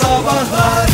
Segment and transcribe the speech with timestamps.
[0.00, 0.86] Sabahlar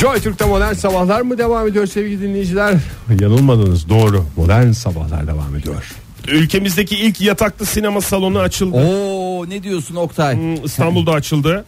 [0.00, 2.74] Joy Türk'te modern sabahlar mı devam ediyor sevgili dinleyiciler?
[3.20, 5.92] Yanılmadınız doğru modern sabahlar devam ediyor.
[6.28, 8.76] Ülkemizdeki ilk yataklı sinema salonu açıldı.
[8.76, 10.34] Oo ne diyorsun Oktay?
[10.36, 11.64] Hmm, İstanbul'da açıldı.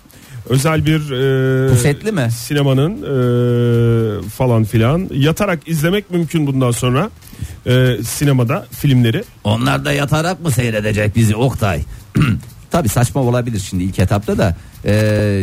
[0.48, 2.28] Özel bir e, Pusetli mi?
[2.38, 7.10] sinemanın e, falan filan yatarak izlemek mümkün bundan sonra
[7.66, 9.24] e, sinemada filmleri.
[9.44, 11.80] Onlar da yatarak mı seyredecek bizi Oktay?
[12.70, 14.56] Tabi saçma olabilir şimdi ilk etapta da.
[14.84, 14.92] Ee,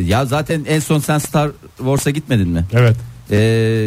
[0.07, 2.65] ya zaten en son sen Star Wars'a gitmedin mi?
[2.73, 2.95] Evet.
[3.31, 3.37] Ee,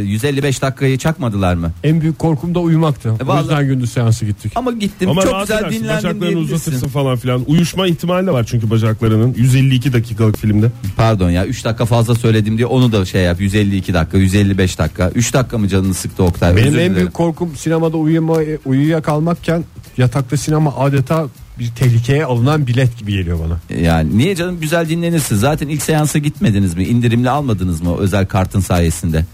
[0.04, 1.72] 155 dakikayı çakmadılar mı?
[1.84, 3.12] En büyük korkum da uyumaktı.
[3.24, 4.52] o vallahi- yüzden gündüz seansı gittik.
[4.54, 6.54] Ama gittim Ama çok rahat güzel edersin, dinlendim bacaklarını diyebilirsin.
[6.54, 7.44] uzatırsın falan filan.
[7.46, 10.70] Uyuşma ihtimali de var çünkü bacaklarının 152 dakikalık filmde.
[10.96, 15.10] Pardon ya 3 dakika fazla söyledim diye onu da şey yap 152 dakika 155 dakika
[15.14, 16.56] 3 dakika mı canını sıktı Oktay?
[16.56, 16.96] Benim Özür en dilerim.
[16.96, 19.64] büyük korkum sinemada uyuma, uyuyakalmakken
[19.96, 21.26] yatakta sinema adeta
[21.60, 23.80] bir tehlikeye alınan bilet gibi geliyor bana.
[23.80, 28.60] Yani niye canım güzel dinlenirsin zaten ilk seansa gitmediniz mi indirimli almadınız mı özel kartın
[28.60, 29.24] sayesinde?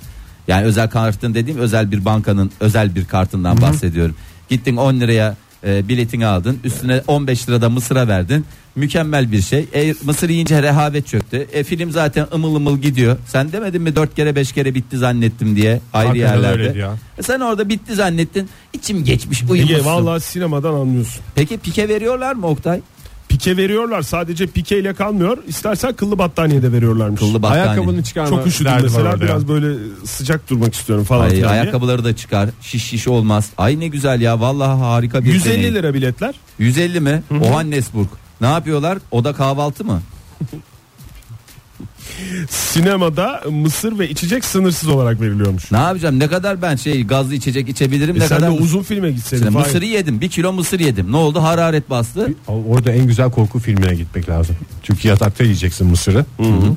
[0.48, 4.15] Yani özel kartın dediğim özel bir bankanın özel bir kartından bahsediyorum.
[4.48, 8.45] Gittin 10 liraya e, biletini aldın üstüne 15 lirada mısıra verdin
[8.77, 9.67] mükemmel bir şey.
[9.75, 11.47] E, mısır yiyince rehavet çöktü.
[11.53, 13.17] E, film zaten ımıl ımıl gidiyor.
[13.27, 16.78] Sen demedin mi 4 kere 5 kere bitti zannettim diye ayrı Hakikaten yerlerde.
[16.78, 16.94] ya.
[17.19, 18.48] E, sen orada bitti zannettin.
[18.72, 19.84] İçim geçmiş Ege uyumuşsun.
[19.84, 21.22] vallahi sinemadan anlıyorsun.
[21.34, 22.81] Peki pike veriyorlar mı Oktay?
[23.28, 25.38] Pike veriyorlar sadece pike ile kalmıyor.
[25.48, 27.20] İstersen kıllı battaniye de veriyorlarmış.
[27.20, 27.64] Kıllı battaniye.
[27.64, 29.30] Ayakkabını çıkarma Çok üşüdüm mesela orada ya.
[29.30, 31.30] biraz böyle sıcak durmak istiyorum falan.
[31.30, 32.48] Ay, ayakkabıları da çıkar.
[32.60, 33.50] Şiş şiş olmaz.
[33.58, 34.41] Ay ne güzel ya.
[34.41, 35.74] Vallahi harika bir 150 deneyim.
[35.74, 36.34] lira biletler.
[36.58, 37.22] 150 mi?
[37.30, 38.08] Johannesburg.
[38.41, 38.98] Ne yapıyorlar?
[39.10, 40.00] Oda kahvaltı mı?
[42.50, 45.72] Sinemada mısır ve içecek sınırsız olarak veriliyormuş.
[45.72, 46.19] Ne yapacağım?
[46.19, 48.16] Ne kadar ben şey gazlı içecek içebilirim?
[48.16, 49.50] E ne sen kadar de uzun filme gitseydin.
[49.50, 49.66] Fahir.
[49.66, 50.20] mısırı yedim.
[50.20, 51.12] Bir kilo mısır yedim.
[51.12, 51.42] Ne oldu?
[51.42, 52.34] Hararet bastı.
[52.48, 54.56] Orada en güzel korku filmine gitmek lazım.
[54.82, 56.24] Çünkü yatakta yiyeceksin mısırı.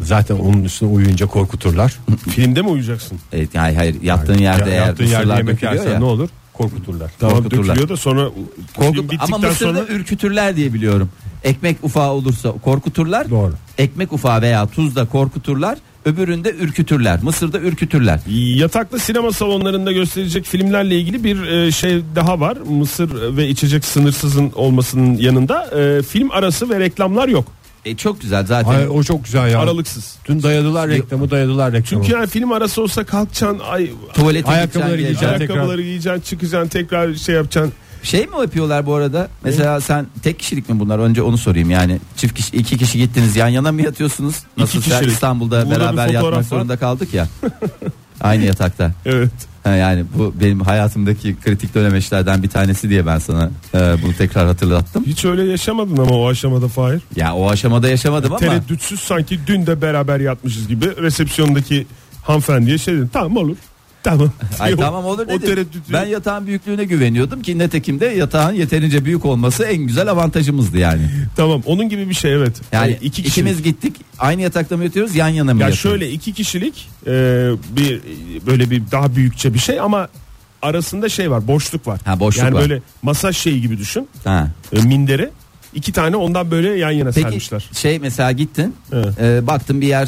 [0.05, 1.99] Zaten onun üstüne uyuyunca korkuturlar.
[2.29, 3.19] Filmde mi uyuyacaksın?
[3.33, 3.95] Evet, hayır hayır.
[4.01, 5.99] Yattığın yerde Ya- eğer yaptığın yerde mısırlar yemek yersen ya.
[5.99, 6.29] ne olur?
[6.53, 7.11] Korkuturlar.
[7.19, 7.65] Tamam Korkuturlar.
[7.67, 8.29] dökülüyor da sonra
[8.75, 11.09] Korku, film bittikten ama mısırda sonra ürkütürler diye biliyorum.
[11.43, 13.29] Ekmek ufağı olursa korkuturlar.
[13.29, 13.53] Doğru.
[13.77, 15.77] Ekmek ufağı veya tuzda korkuturlar.
[16.05, 17.19] Öbüründe ürkütürler.
[17.23, 18.19] Mısırda ürkütürler.
[18.59, 22.57] yataklı sinema salonlarında gösterilecek filmlerle ilgili bir e, şey daha var.
[22.69, 27.45] Mısır ve içecek sınırsızın olmasının yanında e, film arası ve reklamlar yok.
[27.85, 28.71] E çok güzel zaten.
[28.71, 29.59] Ay, o çok güzel ya.
[29.59, 30.15] Aralıksız.
[30.27, 32.03] Dün dayadılar reklamı dayadılar reklamı.
[32.03, 35.27] Çünkü yani film arası olsa kalkacaksın ay Tuvalete Ayakkabıları giyeceksin.
[35.27, 37.73] ayakkabıları giyeceksin çıkacaksın tekrar şey yapacaksın.
[38.03, 39.27] Şey mi yapıyorlar bu arada?
[39.43, 40.99] Mesela sen tek kişilik mi bunlar?
[40.99, 41.69] Önce onu sorayım.
[41.69, 44.35] Yani çift kişi, iki kişi gittiniz yan yana mı yatıyorsunuz?
[44.57, 45.13] Nasıl sen kişilik.
[45.13, 46.43] İstanbul'da Burada bir beraber fotoğraf yatmak var.
[46.43, 47.27] zorunda kaldık ya.
[48.21, 48.91] Aynı yatakta.
[49.05, 49.31] Evet.
[49.63, 54.47] Ha, yani bu benim hayatımdaki kritik dönemeçlerden bir tanesi diye ben sana e, bunu tekrar
[54.47, 55.03] hatırlattım.
[55.05, 57.01] Hiç öyle yaşamadın ama o aşamada Fahir.
[57.15, 61.87] Ya o aşamada yaşamadım ama Tereddütsüz sanki dün de beraber yatmışız gibi resepsiyondaki
[62.23, 63.57] hanımefendiye şey dedim tamam olur.
[64.03, 64.31] Tamam.
[64.59, 65.41] Ay O- tamam olur O dedim.
[65.41, 65.93] tereddütü.
[65.93, 71.01] Ben yatağın büyüklüğüne güveniyordum ki netekim de yatağın yeterince büyük olması en güzel avantajımızdı yani.
[71.35, 72.61] Tamam onun gibi bir şey evet.
[72.71, 73.27] Yani Hani iki kişilik.
[73.31, 75.79] ikimiz gittik aynı yatakta mı yatıyoruz yan yana mı Ya yatıyoruz?
[75.99, 77.11] şöyle iki kişilik e,
[77.69, 78.01] bir
[78.47, 80.07] böyle bir daha büyükçe bir şey ama
[80.61, 81.99] arasında şey var boşluk var.
[82.05, 82.61] Ha, boşluk yani var.
[82.61, 84.07] böyle masaj şeyi gibi düşün.
[84.23, 84.47] Ha.
[84.73, 85.29] E, minderi.
[85.73, 87.69] iki tane ondan böyle yan yana Peki sermişler.
[87.73, 89.19] şey mesela gittin Evet.
[89.21, 90.07] e, baktın bir yer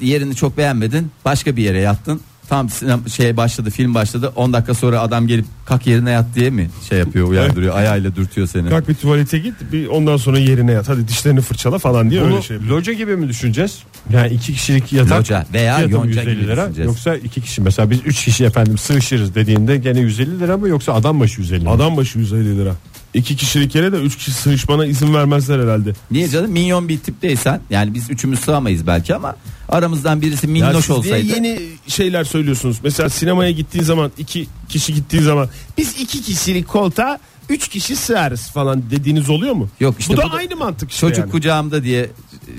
[0.00, 2.20] yerini çok beğenmedin başka bir yere yattın
[2.52, 2.68] tam
[3.08, 6.98] şey başladı film başladı 10 dakika sonra adam gelip kalk yerine yat diye mi şey
[6.98, 8.68] yapıyor uyandırıyor ayağıyla dürtüyor seni.
[8.70, 12.30] Kalk bir tuvalete git bir ondan sonra yerine yat hadi dişlerini fırçala falan diye Bunu
[12.32, 12.56] öyle şey.
[12.56, 12.76] yapıyor.
[12.76, 13.78] loca gibi mi düşüneceğiz?
[14.12, 16.56] Yani iki kişilik yatak Loca veya yonca 150 gibi lira.
[16.62, 16.88] düşüneceğiz.
[16.88, 20.92] Yoksa iki kişi mesela biz üç kişi efendim sığışırız dediğinde gene 150 lira mı yoksa
[20.92, 21.70] adam başı 150 mi?
[21.70, 22.74] Adam başı 150 lira.
[23.14, 25.92] İki kişilik yere de üç kişi sığışmana izin vermezler herhalde.
[26.10, 29.36] Niye canım minyon bir tipteysen yani biz üçümüz sığamayız belki ama
[29.68, 31.26] aramızdan birisi minnoş siz niye olsaydı.
[31.26, 32.76] yeni şeyler söylüyorsunuz.
[32.84, 37.18] Mesela sinemaya gittiğin zaman iki kişi gittiği zaman biz iki kişilik koltuğa
[37.48, 39.68] üç kişi sığarız falan dediğiniz oluyor mu?
[39.80, 41.30] Yok işte bu da bu da- aynı mantık işte Çocuk yani.
[41.30, 42.10] kucağımda diye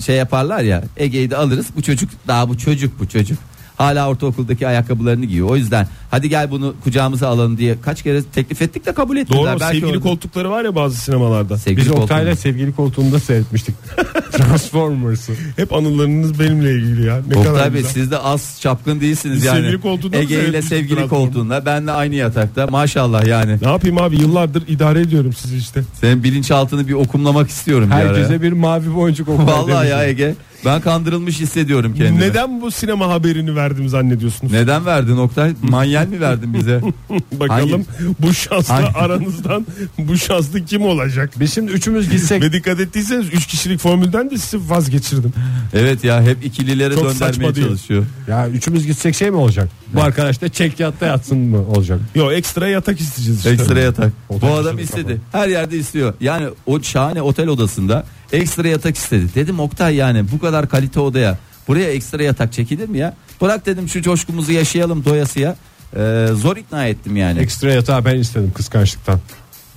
[0.06, 3.38] şey yaparlar ya Ege'yi de alırız bu çocuk daha bu çocuk bu çocuk.
[3.84, 5.50] Hala ortaokuldaki ayakkabılarını giyiyor.
[5.50, 9.52] O yüzden hadi gel bunu kucağımıza alalım diye kaç kere teklif ettik de kabul etmediler.
[9.52, 11.58] Doğru Belki sevgili orada- koltukları var ya bazı sinemalarda.
[11.58, 11.92] Sevgili Biz.
[11.92, 13.76] Oktay'la sevgili koltuğunda seyretmiştik.
[14.32, 15.34] Transformers'ı.
[15.56, 17.22] Hep anılarınız benimle ilgili ya.
[17.28, 17.94] Ne kadar Oktay Bey güzel.
[17.94, 19.58] siz de az çapkın değilsiniz Biz yani.
[19.62, 23.58] sevgili koltuğunda Ege ile sevgili koltuğunda benle aynı yatakta maşallah yani.
[23.62, 25.82] Ne yapayım abi yıllardır idare ediyorum sizi işte.
[26.02, 27.96] Senin bilinçaltını bir okumlamak istiyorum bir.
[27.96, 30.10] Herkese bir mavi boncuk Oktay Vallahi ya demişim.
[30.26, 30.36] Ege.
[30.66, 32.20] Ben kandırılmış hissediyorum kendimi.
[32.20, 34.54] Neden bu sinema haberini verdim zannediyorsunuz?
[34.54, 35.54] Neden verdin Oktay?
[35.62, 36.82] Manyel mi verdin bize?
[37.40, 37.86] Bakalım
[38.20, 39.66] bu şanslı Hangi- aranızdan
[39.98, 41.30] bu şanslı kim olacak?
[41.40, 45.34] Biz şimdi üçümüz gitsek Ve dikkat ettiyseniz 3 kişilik formülden de sizi vazgeçirdim.
[45.74, 48.06] evet ya hep ikililere Çok döndürmeye çalışıyor.
[48.28, 49.70] ya üçümüz gitsek şey mi olacak?
[49.94, 52.00] Bu arkadaş da çek yatta yatsın mı olacak?
[52.16, 53.50] Yo ekstra yatak isteyeceğiz işte.
[53.50, 54.14] Ekstra yatak.
[54.30, 55.22] Otel Bu adam istedi.
[55.32, 56.14] Her yerde istiyor.
[56.22, 59.26] Yani o şahane otel odasında ekstra yatak istedi.
[59.36, 61.38] Dedim Oktay yani bu kadar kalite odaya
[61.68, 63.14] buraya ekstra yatak çekilir mi ya?
[63.42, 65.56] Bırak dedim şu coşkumuzu yaşayalım doyasıya.
[65.96, 67.40] Ee, zor ikna ettim yani.
[67.40, 69.20] Ekstra yatağı ben istedim kıskançlıktan.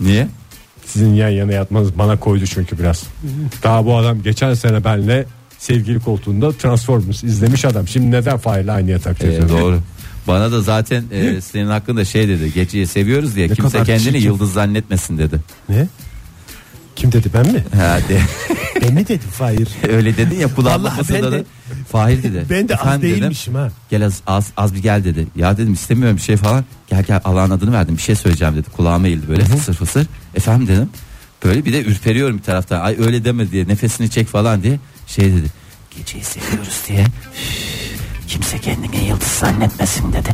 [0.01, 0.29] Niye?
[0.87, 3.03] Sizin yan yana yatmanız bana koydu çünkü biraz.
[3.63, 5.27] Daha bu adam geçen sene benle
[5.59, 7.89] sevgili koltuğunda Transformers izlemiş adam.
[7.89, 9.81] Şimdi neden Fahir'le aynı yatakta Ee, doğru.
[10.29, 12.53] Bana da zaten e, senin hakkında şey dedi.
[12.53, 14.27] Geceyi seviyoruz diye kimse kadar kendini çirkin.
[14.27, 15.41] yıldız zannetmesin dedi.
[15.69, 15.87] Ne?
[16.97, 17.65] Kim dedi ben mi?
[17.77, 18.21] Ha, de,
[18.83, 19.69] Ben mi dedim Fahir?
[19.89, 21.45] öyle dedin ya kulağıma Vallahi ben de-
[21.93, 22.47] Fahir dedi.
[22.51, 23.21] Ben de az "Efendim," dedim.
[23.21, 23.71] değilmişim ha.
[23.91, 25.27] Gel az, az, az bir gel dedi.
[25.37, 26.65] Ya dedim istemiyorum bir şey falan.
[26.91, 28.71] Gel gel Allah'ın adını verdim bir şey söyleyeceğim dedi.
[28.71, 30.07] Kulağıma eğildi böyle fısır fısır.
[30.35, 30.89] Efendim dedim.
[31.45, 32.81] Böyle bir de ürperiyorum bir taraftan.
[32.81, 34.79] Ay öyle deme diye nefesini çek falan diye.
[35.07, 35.47] Şey dedi.
[35.97, 37.01] Geceyi seviyoruz diye.
[37.01, 37.86] "Üf,
[38.29, 40.29] Kimse kendini yıldız zannetmesin dedi.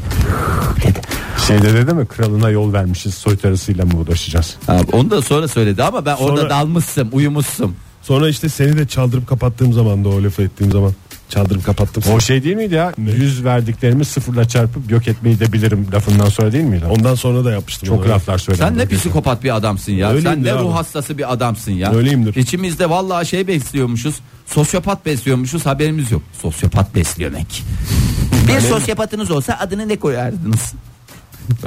[0.85, 1.01] Dedi.
[1.47, 4.57] Şeyde dedi mi kralına yol vermişiz soytarısıyla mı uğraşacağız?
[4.67, 7.77] Ha, onu da sonra söyledi ama ben orada Sonra- dalmışsın uyumuşsun.
[8.03, 10.93] Sonra işte seni de çaldırıp kapattığım zaman da o lafı ettiğim zaman
[11.33, 12.03] çaldırıp kapattım.
[12.15, 12.93] O şey değil miydi ya?
[12.99, 16.85] Yüz verdiklerimi sıfırla çarpıp yok etmeyi de bilirim lafından sonra değil miydi?
[16.91, 17.89] Ondan sonra da yapmıştım.
[17.89, 18.09] Çok onu.
[18.09, 18.79] laflar söylendi.
[18.79, 20.11] Sen ne psikopat bir adamsın ya.
[20.11, 20.65] Öyleyimdir Sen ne abi.
[20.65, 21.93] ruh hastası bir adamsın ya.
[21.93, 22.35] Öyleyimdir.
[22.35, 24.15] İçimizde vallahi şey besliyormuşuz.
[24.47, 26.23] Sosyopat besliyormuşuz haberimiz yok.
[26.43, 27.63] Sosyopat beslemek.
[28.49, 30.73] bir sosyopatınız olsa adını ne koyardınız?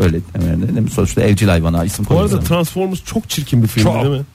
[0.01, 0.17] Öyle
[0.81, 0.89] mi?
[0.89, 2.49] Sonuçta evcil hayvana isim Bu arada koyuyoruz.
[2.49, 4.03] Transformers çok çirkin bir film Çok.
[4.03, 4.25] değil mi?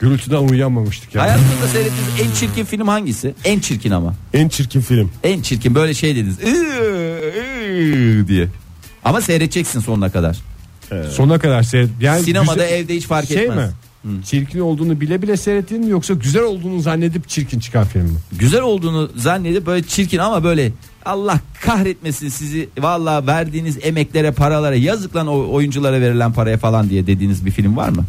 [0.00, 1.22] Gürültüden uyuyamamıştık ya.
[1.22, 3.34] Hayatınızda seyrettiğiniz en çirkin film hangisi?
[3.44, 4.14] En çirkin ama.
[4.34, 5.10] En çirkin film.
[5.22, 6.36] En çirkin böyle şey dediniz.
[6.42, 8.48] "Iıı, ıı" diye.
[9.04, 10.36] Ama seyredeceksin sonuna kadar.
[11.10, 11.88] Sona kadar seyret.
[12.00, 13.70] Yani Sinemada güzel- evde hiç fark şey etmez.
[14.04, 14.22] mi?
[14.24, 18.18] Çirkin olduğunu bile bile seyrettin mi yoksa güzel olduğunu zannedip çirkin çıkan film mi?
[18.38, 20.72] güzel olduğunu zannedip böyle çirkin ama böyle
[21.04, 27.06] Allah kahretmesin sizi valla verdiğiniz emeklere paralara yazık lan o oyunculara verilen paraya falan diye
[27.06, 28.04] dediğiniz bir film var mı?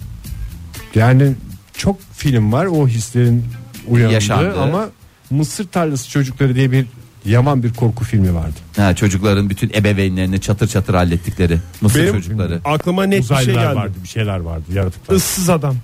[0.96, 1.34] Yani
[1.82, 3.46] çok film var o hislerin
[3.88, 4.62] uyandığı Yaşandığı.
[4.62, 4.90] ama
[5.30, 6.86] Mısır tarlası çocukları diye bir
[7.26, 8.56] yaman bir korku filmi vardı.
[8.78, 12.60] Ha, çocukların bütün ebeveynlerini çatır çatır hallettikleri Mısır Benim çocukları.
[12.66, 13.76] aklıma net bir şey Uzaylılar geldi.
[13.76, 15.16] vardı bir şeyler vardı yaratıklar.
[15.16, 15.76] Issız adam.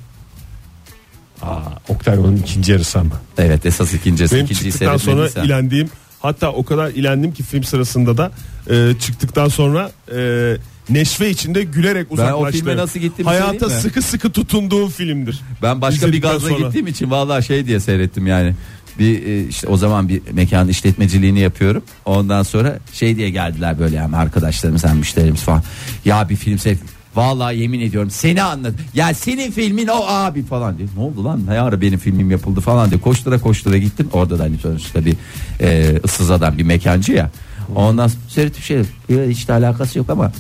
[1.42, 1.60] Aa,
[1.90, 3.16] Oktay onun ikinci yarısı ama.
[3.38, 5.44] Evet esas ikincisi Benim ikinciyi çıktıktan sonra seyretmediysen.
[5.46, 5.90] ilendiğim
[6.20, 8.32] hatta o kadar ilendim ki film sırasında da
[8.70, 10.58] e, çıktıktan sonra e,
[10.90, 12.48] neşve içinde gülerek Ben uzaklaştım.
[12.48, 13.72] o filme nasıl gittiğimi Hayata mi?
[13.72, 15.42] sıkı sıkı tutunduğum filmdir.
[15.62, 16.66] Ben başka bir gazla sonra.
[16.66, 18.54] gittiğim için vallahi şey diye seyrettim yani.
[19.00, 21.84] Bir e, işte o zaman bir mekan işletmeciliğini yapıyorum.
[22.06, 25.64] Ondan sonra şey diye geldiler böyle yani arkadaşlarımız hem müşterimiz falan.
[26.06, 26.80] Ya bir film seyret.
[27.16, 28.76] Vallahi yemin ediyorum seni anladım.
[28.94, 30.88] Ya senin filmin o abi falan diye.
[30.98, 31.42] Ne oldu lan?
[31.48, 33.00] Ne ara benim filmim yapıldı falan diye.
[33.02, 34.10] Koştura koştura gittim.
[34.14, 35.16] Orada da hani sonuçta bir
[35.62, 37.32] e, ıssız adam bir mekancı ya.
[37.76, 38.82] Ondan sonra seyrettim şey
[39.30, 40.32] hiç de alakası yok ama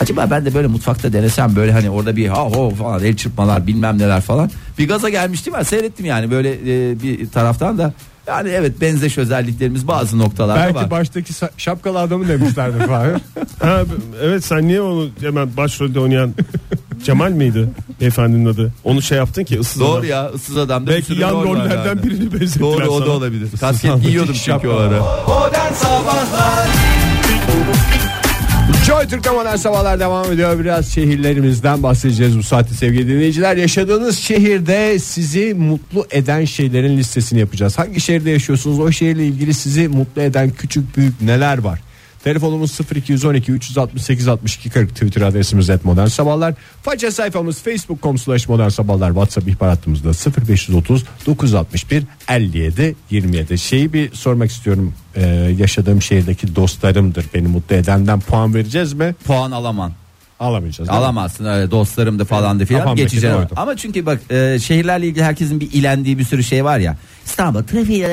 [0.00, 3.66] Acaba ben de böyle mutfakta denesem böyle hani orada bir ha ho falan el çırpmalar
[3.66, 4.50] bilmem neler falan.
[4.78, 7.92] Bir gaza gelmiştim ben seyrettim yani böyle e, bir taraftan da
[8.26, 10.90] yani evet benzeş özelliklerimiz bazı noktalarda Belki var.
[10.90, 13.12] baştaki sa- şapkalı adamı demişlerdi Fahir.
[13.62, 13.82] Ha,
[14.22, 16.34] evet sen niye onu hemen başrolde oynayan
[17.04, 17.68] Cemal miydi
[18.00, 18.72] beyefendinin adı?
[18.84, 20.04] Onu şey yaptın ki ıssız Doğru adam.
[20.08, 22.02] ya ıssız bir Belki yan rollerden yani.
[22.02, 23.06] birini benzettiler Doğru o sana.
[23.06, 23.48] da olabilir.
[23.60, 25.00] Kasket giyiyordum çünkü o ara.
[28.86, 30.58] Joy Türk'te modern sabahlar devam ediyor.
[30.58, 33.56] Biraz şehirlerimizden bahsedeceğiz bu saatte sevgili dinleyiciler.
[33.56, 37.78] Yaşadığınız şehirde sizi mutlu eden şeylerin listesini yapacağız.
[37.78, 38.80] Hangi şehirde yaşıyorsunuz?
[38.80, 41.80] O şehirle ilgili sizi mutlu eden küçük büyük neler var?
[42.24, 46.54] Telefonumuz 0212 368 62 40 Twitter adresimiz et modern sabahlar.
[46.82, 49.08] Faça sayfamız facebook.com slash modern sabahlar.
[49.08, 50.10] WhatsApp ihbar hattımızda
[50.48, 53.58] 0530 961 57 27.
[53.58, 54.94] Şeyi bir sormak istiyorum.
[55.16, 55.26] Ee,
[55.58, 59.14] yaşadığım şehirdeki dostlarımdır beni mutlu edenden puan vereceğiz mi?
[59.24, 59.92] Puan alaman.
[60.42, 60.88] Alamayacağız.
[60.88, 61.04] değil mi?
[61.04, 63.36] Alamazsın öyle dostlarım da falan da filan Kafamdaki geçeceğim.
[63.36, 63.52] de oydu.
[63.56, 66.96] Ama çünkü bak e, şehirlerle ilgili herkesin bir ilendiği bir sürü şey var ya.
[67.24, 68.06] İstanbul trafiği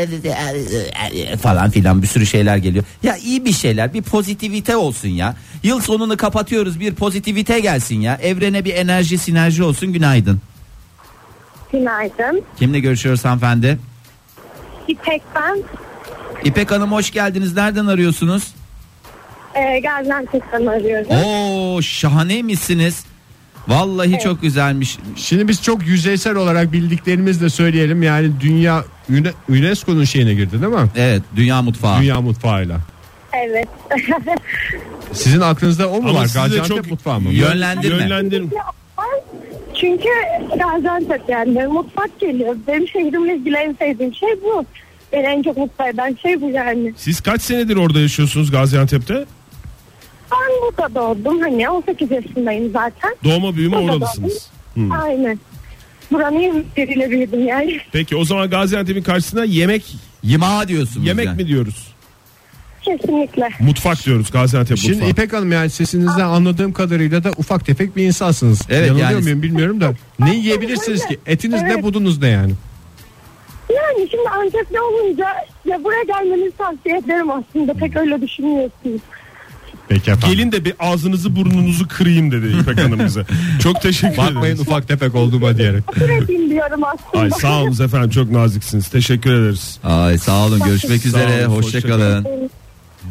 [1.41, 2.83] falan filan bir sürü şeyler geliyor.
[3.03, 5.36] Ya iyi bir şeyler bir pozitivite olsun ya.
[5.63, 8.15] Yıl sonunu kapatıyoruz bir pozitivite gelsin ya.
[8.21, 10.41] Evrene bir enerji sinerji olsun günaydın.
[11.71, 12.41] Günaydın.
[12.59, 13.79] Kimle görüşüyoruz hanımefendi?
[14.88, 15.57] İpek ben.
[16.43, 17.55] İpek Hanım hoş geldiniz.
[17.55, 18.43] Nereden arıyorsunuz?
[19.60, 21.08] Ee, Gaziantep'ten arıyorum.
[21.12, 23.04] Oo şahaneymişsiniz.
[23.68, 24.98] Vallahi çok güzelmiş.
[25.16, 28.04] Şimdi biz çok yüzeysel olarak bildiklerimizle söyleyelim.
[28.04, 28.84] Yani dünya
[29.50, 30.89] UNESCO'nun şeyine girdi değil mi?
[30.96, 32.01] Evet dünya mutfağı.
[32.01, 32.80] Dünya mutfağıyla.
[33.34, 33.68] Evet.
[35.13, 36.25] Sizin aklınızda o mu Ama var?
[36.25, 37.30] siz de Gaziantep çok- mutfağı mı?
[37.34, 38.04] Yönlendirme.
[38.04, 38.50] Yönlendirme.
[39.82, 40.10] Çünkü
[40.60, 42.56] Gaziantep yani mutfak geliyor.
[42.68, 44.66] Benim şehrimle ilgili en sevdiğim şey bu.
[45.13, 46.94] Beni en çok mutlu eden şey bu yani.
[46.98, 49.25] Siz kaç senedir orada yaşıyorsunuz Gaziantep'te?
[50.31, 53.15] Ben burada doğdum hani 18 yaşındayım zaten.
[53.24, 54.48] Doğma büyüme Burada oralısınız.
[54.77, 54.91] doğdum.
[54.91, 55.39] Aynen.
[56.12, 57.77] Buranın yemekleriyle büyüdüm yani.
[57.91, 61.38] Peki o zaman Gaziantep'in karşısına yemek Yima diyorsunuz yemek yani.
[61.41, 61.93] mi diyoruz?
[62.81, 63.50] Kesinlikle.
[63.59, 65.09] Mutfak diyoruz Gaziantep Şimdi mutfağı.
[65.09, 68.62] İpek Hanım yani sesinizden anladığım kadarıyla da ufak tefek bir insansınız.
[68.69, 69.93] Evet, Yanılıyor yani- muyum bilmiyorum da.
[70.19, 71.19] Ne yiyebilirsiniz ki?
[71.25, 71.83] Etiniz ne Evet.
[71.83, 72.51] budunuz ne yani?
[73.75, 75.27] Yani şimdi Antep'te olunca
[75.65, 77.74] ya buraya gelmenizi tavsiye ederim aslında.
[77.74, 79.01] Pek öyle düşünmüyorsunuz.
[79.89, 80.38] Peki efendim.
[80.38, 83.25] Gelin de bir ağzınızı burnunuzu kırayım dedi İpek Hanım bize.
[83.63, 84.60] Çok teşekkür Bakmayın ederiz.
[84.60, 85.84] ufak tefek olduğuma diyerek.
[85.98, 87.24] Sürekli diyorum aslında.
[87.24, 88.88] Ay sağ olun efendim çok naziksiniz.
[88.88, 89.77] Teşekkür ederiz.
[89.84, 92.27] Ay sağ olun görüşmek üzere olun, hoşçakalın.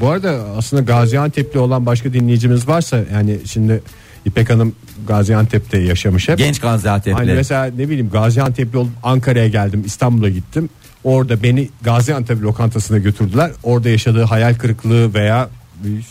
[0.00, 3.82] Bu arada aslında Gaziantep'li olan başka dinleyicimiz varsa yani şimdi
[4.24, 4.74] İpek Hanım
[5.08, 6.38] Gaziantep'te yaşamış hep.
[6.38, 7.18] Genç Gaziantep'li.
[7.18, 10.68] Hani mesela ne bileyim Gaziantep'li olup Ankara'ya geldim İstanbul'a gittim.
[11.04, 13.50] Orada beni Gaziantep lokantasına götürdüler.
[13.62, 15.48] Orada yaşadığı hayal kırıklığı veya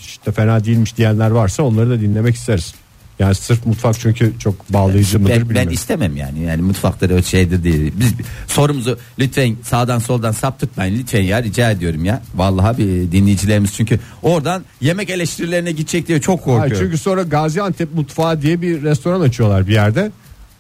[0.02, 2.74] işte fena değilmiş diyenler varsa onları da dinlemek isteriz.
[3.20, 5.72] Yani sırf mutfak çünkü çok bağlayıcı mıdır ben, ben bilmiyorum.
[5.72, 7.94] istemem yani yani mutfakları öyle şeydir değil.
[7.96, 8.14] Biz
[8.48, 12.22] sorumuzu lütfen sağdan soldan saptırtmayın lütfen ya rica ediyorum ya.
[12.36, 16.60] Vallahi bir dinleyicilerimiz çünkü oradan yemek eleştirilerine gidecek diye çok korkuyor.
[16.60, 20.12] Hayır, çünkü sonra Gaziantep mutfağı diye bir restoran açıyorlar bir yerde.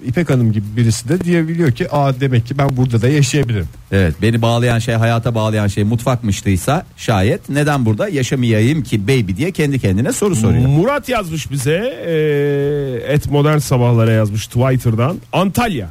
[0.06, 3.68] İpek Hanım gibi birisi de diyebiliyor ki aa demek ki ben burada da yaşayabilirim.
[3.92, 9.52] Evet beni bağlayan şey hayata bağlayan şey mutfakmıştıysa şayet neden burada yaşamayayım ki baby diye
[9.52, 10.68] kendi kendine soru soruyor.
[10.68, 15.90] Murat yazmış bize e, et modern sabahlara yazmış Twitter'dan Antalya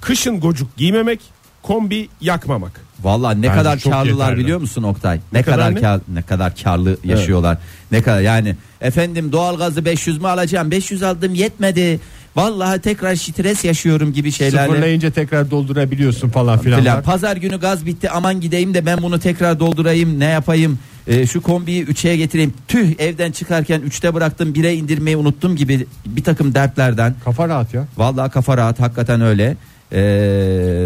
[0.00, 1.20] kışın gocuk giymemek
[1.62, 4.40] kombi yakmamak Vallahi ne Bence kadar karlılar yeterli.
[4.44, 5.20] biliyor musun Oktay?
[5.32, 5.80] Ne, kadar kadar, ne?
[5.80, 7.58] kar, ne kadar karlı yaşıyorlar.
[7.92, 10.70] Ne kadar yani efendim doğalgazı 500 mü alacağım?
[10.70, 12.00] 500 aldım yetmedi.
[12.36, 14.66] Vallahi tekrar stres yaşıyorum gibi şeylerle.
[14.68, 16.80] Sıfırlayınca tekrar doldurabiliyorsun falan filan.
[16.80, 17.02] Filan.
[17.02, 21.40] Pazar günü gaz bitti aman gideyim de ben bunu tekrar doldurayım ne yapayım Ee, şu
[21.42, 27.14] kombiyi 3'e getireyim tüh evden çıkarken 3'te bıraktım 1'e indirmeyi unuttum gibi bir takım dertlerden
[27.24, 27.84] Kafa rahat ya.
[27.96, 29.56] vallahi kafa rahat hakikaten öyle
[29.92, 29.98] Ee,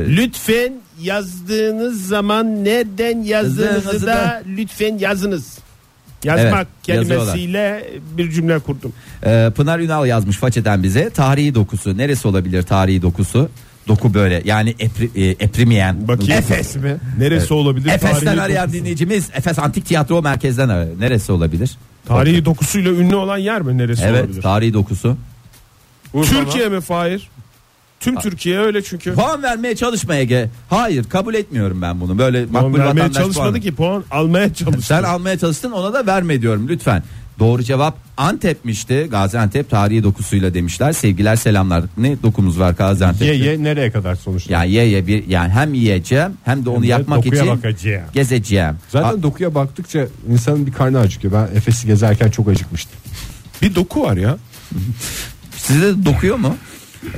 [0.08, 5.58] lütfen yazdığınız zaman nereden yazdığınızı Yazdığınızı da da- lütfen yazınız
[6.24, 8.92] yazmak Evet, kelimesiyle bir cümle kurdum
[9.26, 13.48] Ee, Pınar Ünal yazmış façeden bize tarihi dokusu neresi olabilir tarihi dokusu
[13.88, 16.32] doku böyle yani epri, e, eprimeyen Bakayım.
[16.32, 16.96] Efes mi?
[17.18, 18.78] neresi olabilir Efes'ten tarihi, arayan dokusu.
[18.78, 21.00] dinleyicimiz Efes Antik Tiyatro Merkez'den arıyor.
[21.00, 21.70] neresi olabilir?
[22.08, 25.16] tarihi dokusuyla ünlü olan yer mi neresi Evet olabilir tarihi dokusu.
[26.24, 27.28] Türkiye mi Fahir
[28.04, 30.50] tüm Türkiye öyle çünkü Puan vermeye çalışma Ege.
[30.70, 32.18] Hayır kabul etmiyorum ben bunu.
[32.18, 33.60] Böyle Puan makbul vermeye vatandaş çalışmadı puanı.
[33.60, 37.02] ki puan almaya çalıştı Sen almaya çalıştın ona da verme diyorum lütfen.
[37.38, 39.08] Doğru cevap Antep'mişti.
[39.10, 40.92] Gaziantep tarihi dokusuyla demişler.
[40.92, 41.84] Sevgiler selamlar.
[41.96, 43.26] Ne dokumuz var Gaziantep'te?
[43.26, 44.52] Ye ye nereye kadar sonuçta?
[44.52, 47.56] Ya ye ye bir yani hem yiyeceğim hem de onu Hem de yapmak dokuya için
[47.56, 48.04] bakacağım.
[48.12, 48.74] gezeceğim.
[48.88, 51.32] Zaten dokuya baktıkça insanın bir karnı acıkıyor.
[51.32, 52.92] Ben Efes'i gezerken çok acıkmıştım.
[53.62, 54.36] bir doku var ya
[55.56, 56.56] size de dokuyor mu?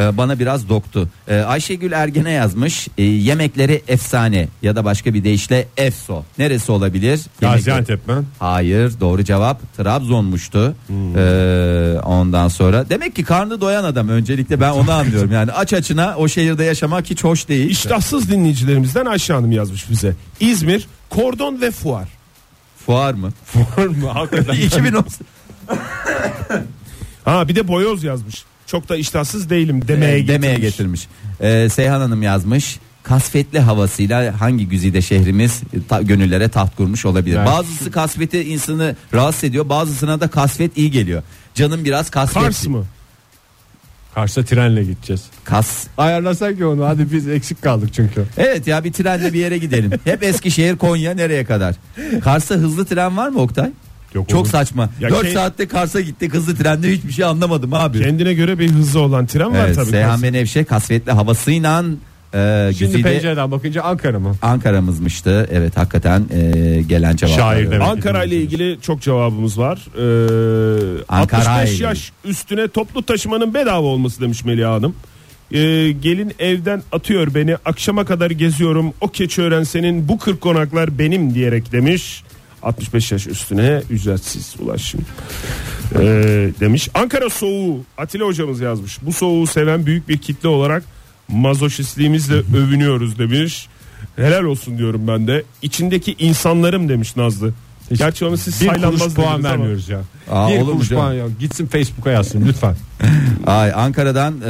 [0.01, 1.09] Ee, bana biraz doktu.
[1.29, 2.89] Ee, Ayşegül Ergen'e yazmış.
[2.99, 6.23] Ee, yemekleri efsane ya da başka bir deyişle efso.
[6.39, 7.19] Neresi olabilir?
[7.19, 8.15] Yemekleri- Gaziantep mi?
[8.39, 10.75] Hayır doğru cevap Trabzon'muştu.
[11.17, 15.33] Ee, ondan sonra demek ki karnı doyan adam öncelikle ben onu anlıyorum.
[15.33, 17.71] Yani aç açına o şehirde yaşamak hiç hoş değil.
[17.71, 20.15] İştahsız dinleyicilerimizden Ayşe Hanım yazmış bize.
[20.41, 22.09] İzmir, kordon ve fuar.
[22.87, 23.31] Fuar mı?
[23.55, 24.09] Var mı?
[24.09, 24.55] Hakikaten.
[24.61, 25.05] 2010
[27.25, 28.45] Ha bir de boyoz yazmış.
[28.67, 30.43] Çok da iştahsız değilim demeye getirmiş.
[30.43, 31.09] demeye getirmiş.
[31.41, 32.79] Ee, Seyhan Hanım yazmış.
[33.03, 37.37] Kasvetli havasıyla hangi güzide şehrimiz ta- gönüllere taht kurmuş olabilir.
[37.37, 39.69] Yani Bazısı kasveti insanı rahatsız ediyor.
[39.69, 41.23] Bazısına da kasvet iyi geliyor.
[41.55, 42.43] Canım biraz kasvet.
[42.43, 42.85] Kars mı?
[44.15, 45.23] Kars'a trenle gideceğiz.
[45.45, 45.87] Kas.
[45.99, 48.25] Ayarlasak ya onu hadi biz eksik kaldık çünkü.
[48.37, 49.91] Evet ya bir trenle bir yere gidelim.
[50.05, 51.75] Hep Eskişehir Konya nereye kadar?
[52.25, 53.71] Kars'ta hızlı tren var mı Oktay?
[54.15, 54.49] Yok Çok olur.
[54.49, 54.91] saçma.
[55.01, 58.03] Ya 4 ke- saatte Kars'a gittik hızlı trende hiçbir şey anlamadım abi.
[58.03, 59.91] Kendine göre bir hızlı olan tren var Evet, tabii.
[59.91, 60.21] Seyhan.
[60.21, 61.85] Menevşe kasvetli havasıyla
[62.35, 64.35] e, Şimdi güzide pencereden bakınca Ankara mı?
[64.43, 65.49] Ankara'mızmıştı.
[65.53, 67.37] Evet hakikaten e, gelen cevaplar.
[67.39, 67.89] Şair demek.
[67.89, 69.79] Ankara ile ilgili çok cevabımız var.
[69.99, 71.85] Ee, Ankara 65 ile.
[71.85, 74.95] yaş üstüne toplu taşımanın bedava olması demiş Melih Hanım.
[75.53, 75.59] Ee,
[75.93, 81.73] gelin evden atıyor beni akşama kadar geziyorum o Keçiören senin bu kırk konaklar benim diyerek
[81.73, 82.23] demiş
[82.67, 85.01] 65 yaş üstüne ücretsiz ulaşım
[85.95, 85.99] Ee,
[86.61, 86.89] demiş.
[86.95, 88.99] Ankara soğuğu Atilla hocamız yazmış.
[89.03, 90.83] Bu soğuğu seven büyük bir kitle olarak
[91.29, 93.69] mazoşistliğimizle övünüyoruz demiş.
[94.17, 95.45] Helal olsun diyorum ben de.
[95.63, 97.53] İçindeki insanlarım demiş Nazlı.
[97.93, 100.01] Gerçi onu siz Bir kuruş saylanmaz puan vermiyoruz ya.
[100.31, 101.27] Aa, bir kuruş puan ya.
[101.41, 102.77] Gitsin Facebook'a yazsın lütfen.
[103.47, 104.45] Ay Ankara'dan e,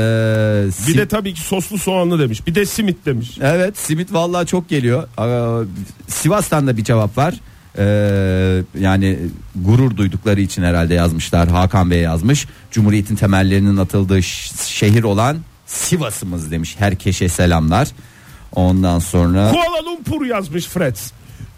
[0.67, 2.47] Bir sim- de tabii ki soslu soğanlı demiş.
[2.47, 3.39] Bir de simit demiş.
[3.41, 5.09] Evet simit vallahi çok geliyor.
[5.17, 5.63] Aa,
[6.09, 7.35] Sivas'tan da bir cevap var.
[7.79, 9.19] Ee, yani
[9.57, 11.49] gurur duydukları için herhalde yazmışlar.
[11.49, 12.47] Hakan Bey yazmış.
[12.71, 14.23] Cumhuriyetin temellerinin atıldığı
[14.67, 16.77] şehir olan Sivas'ımız demiş.
[16.79, 17.89] Herkese selamlar.
[18.53, 20.97] Ondan sonra Kuala Lumpur yazmış Fred.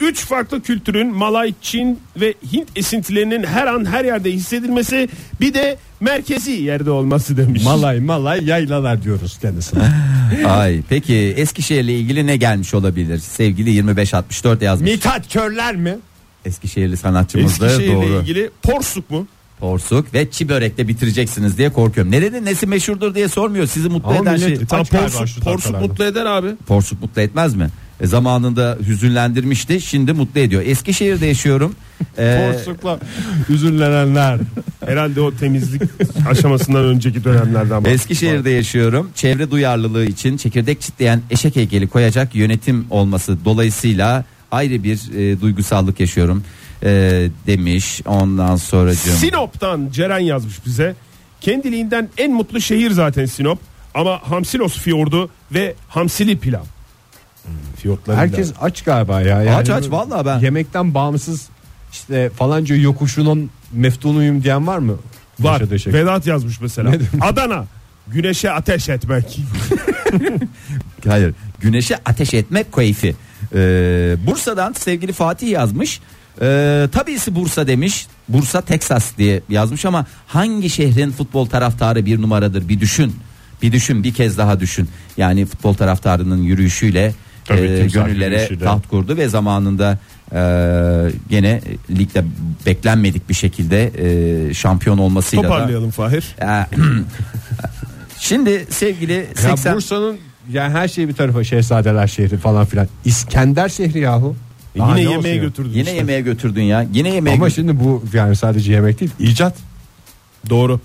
[0.01, 5.09] Üç farklı kültürün Malay, Çin ve Hint esintilerinin her an her yerde hissedilmesi
[5.41, 7.65] bir de merkezi yerde olması demiş.
[7.65, 9.83] malay malay yaylalar diyoruz kendisine.
[10.47, 13.19] ay peki Eskişehir'le ilgili ne gelmiş olabilir?
[13.19, 14.91] Sevgili 2564 yazmış.
[14.91, 15.99] Mithat körler mi?
[16.49, 18.21] Eskişehirli sanatçımız da Eskişehir'le doğru.
[18.23, 19.27] ilgili porsuk mu?
[19.61, 22.13] Porsuk ve çi börekle bitireceksiniz diye korkuyorum.
[22.13, 23.67] Nerenin nesi meşhurdur diye sormuyor.
[23.67, 24.67] Sizi mutlu Ama eden millet- şey.
[24.67, 26.49] Tam Aç galiba porsuk, şu porsuk mutlu eder abi.
[26.67, 27.69] Porsuk mutlu etmez mi?
[28.01, 29.81] E, zamanında hüzünlendirmişti.
[29.81, 30.63] Şimdi mutlu ediyor.
[30.67, 31.75] Eskişehir'de yaşıyorum.
[32.19, 32.99] E, Porsukla
[33.49, 34.39] üzünlenenler.
[34.87, 35.83] Herhalde o temizlik
[36.31, 37.95] aşamasından önceki dönemlerden bahsediyor.
[37.95, 39.11] Eskişehir'de yaşıyorum.
[39.15, 46.01] Çevre duyarlılığı için çekirdek çitleyen eşek heykeli koyacak yönetim olması dolayısıyla ayrı bir e, duygusallık
[46.01, 46.45] yaşıyorum
[46.83, 46.89] e,
[47.47, 48.03] demiş.
[48.07, 50.95] Ondan sonra Sinop'tan Ceren yazmış bize.
[51.41, 53.59] Kendiliğinden en mutlu şehir zaten Sinop.
[53.95, 56.65] Ama Hamsilos fiyordu ve hamsili pilav.
[57.77, 58.23] Fiyotlarıyla.
[58.27, 59.43] Herkes aç galiba ya.
[59.43, 61.49] Yani Aç, aç, vallahi ben- Yemekten bağımsız
[61.93, 64.97] işte falanca yokuşunun meftunuyum diyen var mı?
[65.41, 65.63] var.
[65.87, 66.93] Vedat yazmış mesela.
[67.21, 67.65] Adana.
[68.09, 69.39] Güneşe ateş etmek.
[71.09, 71.35] Hayır.
[71.61, 73.17] Güneşe ateş etmek keyfi.
[73.55, 76.01] Ee, Bursa'dan sevgili Fatih yazmış.
[76.41, 78.07] Ee, tabisi Bursa demiş.
[78.29, 83.17] Bursa Texas diye yazmış ama hangi şehrin futbol taraftarı bir numaradır bir düşün.
[83.63, 84.89] Bir düşün bir kez daha düşün.
[85.17, 87.15] Yani futbol taraftarının yürüyüşüyle
[87.45, 88.65] Tabii, e, gönüllere yürüyüşüyle.
[88.65, 89.99] taht kurdu ve zamanında
[90.33, 90.41] e,
[91.31, 92.25] gene ligde
[92.67, 93.93] beklenmedik bir şekilde
[94.51, 96.37] e, şampiyon olmasıyla da Toparlayalım Fahir.
[96.43, 96.67] Ee,
[98.21, 100.19] Şimdi sevgili Ya 80 Bursa'nın
[100.53, 102.89] yani her şey bir tarafa Şehzadeler şehri falan filan.
[103.05, 104.37] İskender şehri yahu.
[104.79, 105.71] Daha Yine ne yemeğe götürdün.
[105.71, 105.95] yine işte.
[105.95, 106.87] yemeğe götürdün ya.
[106.95, 109.55] Yine yemeğe Ama götür- şimdi bu yani sadece yemek değil icat.
[110.51, 110.81] Doğru.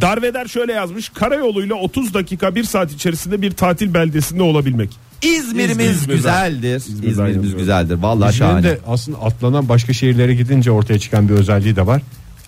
[0.00, 1.08] Darveder şöyle yazmış.
[1.08, 4.90] Karayoluyla 30 dakika 1 saat içerisinde bir tatil beldesinde olabilmek.
[5.22, 6.16] İzmir'imiz İzmir'den.
[6.16, 6.76] güzeldir.
[6.76, 7.58] İzmir'den İzmir'imiz yazıyorum.
[7.58, 7.94] güzeldir.
[7.94, 8.62] Vallahi İzmir'in şahane.
[8.64, 12.02] de aslında atlanan başka şehirlere gidince ortaya çıkan bir özelliği de var.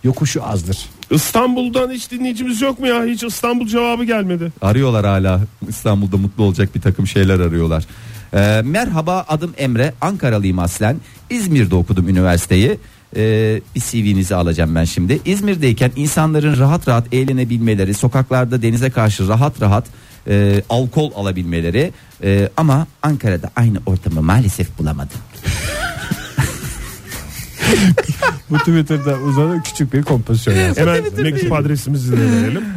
[0.04, 0.78] Yokuşu azdır.
[1.10, 3.04] İstanbul'dan hiç dinleyicimiz yok mu ya?
[3.04, 4.52] Hiç İstanbul cevabı gelmedi.
[4.62, 5.40] Arıyorlar hala.
[5.68, 7.84] İstanbul'da mutlu olacak bir takım şeyler arıyorlar.
[8.34, 9.94] Ee, merhaba adım Emre.
[10.00, 10.96] Ankaralıyım aslen.
[11.30, 12.78] İzmir'de okudum üniversiteyi.
[13.16, 15.20] Ee, bir CV'nizi alacağım ben şimdi.
[15.24, 19.84] İzmir'deyken insanların rahat rahat eğlenebilmeleri, sokaklarda denize karşı rahat rahat
[20.28, 25.18] e, alkol alabilmeleri e, ama Ankara'da aynı ortamı maalesef bulamadım.
[28.50, 30.80] Bu Twitter'da uzanan küçük bir kompozisyon yazdı.
[30.80, 32.64] Hemen mektup adresimizi de verelim.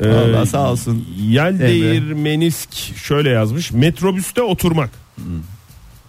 [0.00, 1.06] Ee, Vallahi sağ olsun.
[1.18, 3.72] Yeldeir Menisk şöyle yazmış.
[3.72, 4.90] Metrobüste oturmak.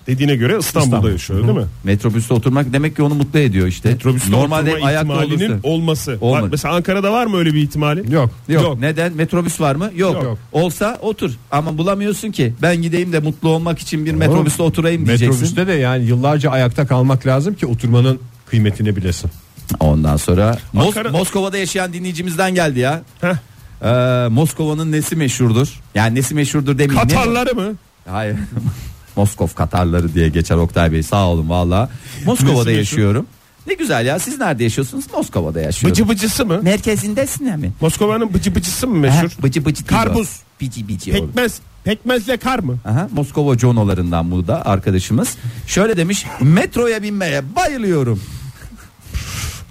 [0.07, 1.11] Dediğine göre İstanbul'da İstanbul.
[1.11, 1.65] yaşıyor değil mi?
[1.83, 3.89] Metrobüste oturmak demek ki onu mutlu ediyor işte.
[3.89, 5.67] Metrobüste Normalde oturma ayakta ihtimalinin olursa.
[5.67, 6.17] olması.
[6.21, 6.43] Olmadı.
[6.43, 8.13] Var, mesela Ankara'da var mı öyle bir ihtimali?
[8.13, 8.31] Yok.
[8.47, 8.63] Yok.
[8.63, 8.79] Yok.
[8.79, 9.13] Neden?
[9.13, 9.91] Metrobüs var mı?
[9.95, 10.23] Yok.
[10.23, 10.37] Yok.
[10.51, 11.31] Olsa otur.
[11.51, 12.53] Ama bulamıyorsun ki.
[12.61, 15.35] Ben gideyim de mutlu olmak için bir metrobüste oturayım diyeceksin.
[15.41, 19.31] Metrobüste de yani yıllarca ayakta kalmak lazım ki oturmanın kıymetini bilesin.
[19.79, 23.01] Ondan sonra Mos- Ankara- Moskova'da yaşayan dinleyicimizden geldi ya.
[23.21, 23.35] Heh.
[23.83, 25.79] Ee, Moskova'nın nesi meşhurdur?
[25.95, 27.07] Yani nesi meşhurdur demeyeyim.
[27.09, 27.75] ne- Katarları mı?
[28.09, 28.35] Hayır.
[29.15, 31.03] Moskov Katarları diye geçer Oktay Bey.
[31.03, 31.89] Sağ olun valla.
[32.25, 33.25] Moskova'da yaşıyorum.
[33.67, 34.19] Ne güzel ya.
[34.19, 35.05] Siz nerede yaşıyorsunuz?
[35.13, 35.91] Moskova'da yaşıyorum.
[35.91, 36.59] Bıcı bıcısı mı?
[36.61, 37.71] Merkezindesin mi?
[37.81, 39.29] Moskova'nın bıcı bıcısı mı meşhur?
[39.29, 40.03] Ha, bıcı bıcı değil o.
[40.03, 40.39] Karpuz.
[40.61, 41.11] Bici bici.
[41.11, 41.59] Pekmez.
[41.83, 42.77] Pekmezle kar mı?
[42.85, 45.37] Aha, Moskova Jonolarından bu da arkadaşımız.
[45.67, 48.21] Şöyle demiş metroya binmeye bayılıyorum.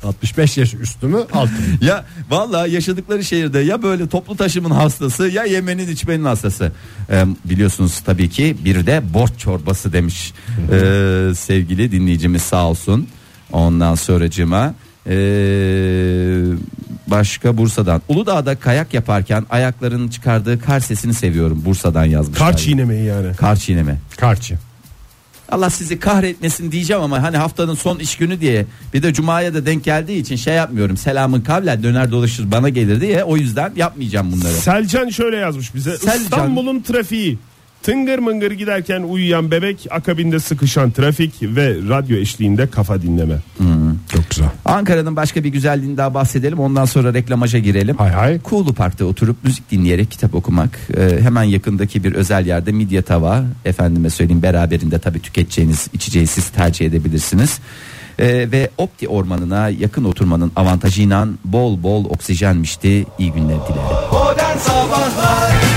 [0.04, 1.58] 65 yaş üstü mü altı mı?
[1.80, 6.72] Ya vallahi yaşadıkları şehirde ya böyle toplu taşımın hastası ya yemenin içmenin hastası.
[7.10, 10.32] Ee, biliyorsunuz tabii ki bir de borç çorbası demiş
[10.72, 13.08] ee, sevgili dinleyicimiz sağ olsun.
[13.52, 14.74] Ondan sonracıma
[15.06, 15.12] ee,
[17.06, 22.50] başka Bursa'dan Uludağ'da kayak yaparken ayaklarının çıkardığı kar sesini seviyorum Bursa'dan yazmışlar.
[22.50, 23.36] Kar çiğnemeyi yani.
[23.36, 23.98] Kar çiğneme.
[24.16, 24.58] Karçı.
[25.50, 29.66] Allah sizi kahretmesin diyeceğim ama hani haftanın son iş günü diye bir de cumaya da
[29.66, 30.96] denk geldiği için şey yapmıyorum.
[30.96, 34.52] Selamın kavlen döner dolaşır bana gelir diye o yüzden yapmayacağım bunları.
[34.52, 35.98] Selcan şöyle yazmış bize.
[35.98, 36.22] Selcan.
[36.22, 37.38] İstanbul'un trafiği.
[37.82, 43.36] Tıngır mıngır giderken uyuyan bebek, akabinde sıkışan trafik ve radyo eşliğinde kafa dinleme.
[43.58, 43.66] Çok
[44.12, 44.48] Çok güzel.
[44.64, 46.58] Ankara'nın başka bir güzelliğini daha bahsedelim.
[46.58, 47.96] Ondan sonra reklamaja girelim.
[47.96, 48.40] Hay hay.
[48.40, 50.78] Kuğulu Park'ta oturup müzik dinleyerek kitap okumak.
[50.96, 53.44] Ee, hemen yakındaki bir özel yerde midye tava.
[53.64, 57.60] Efendime söyleyeyim beraberinde tabii tüketeceğiniz içeceği siz tercih edebilirsiniz.
[58.18, 63.06] Ee, ve Opti Ormanı'na yakın oturmanın avantajıyla bol bol oksijenmişti.
[63.18, 63.82] İyi günler dilerim.
[64.12, 65.69] Modern Sabahlar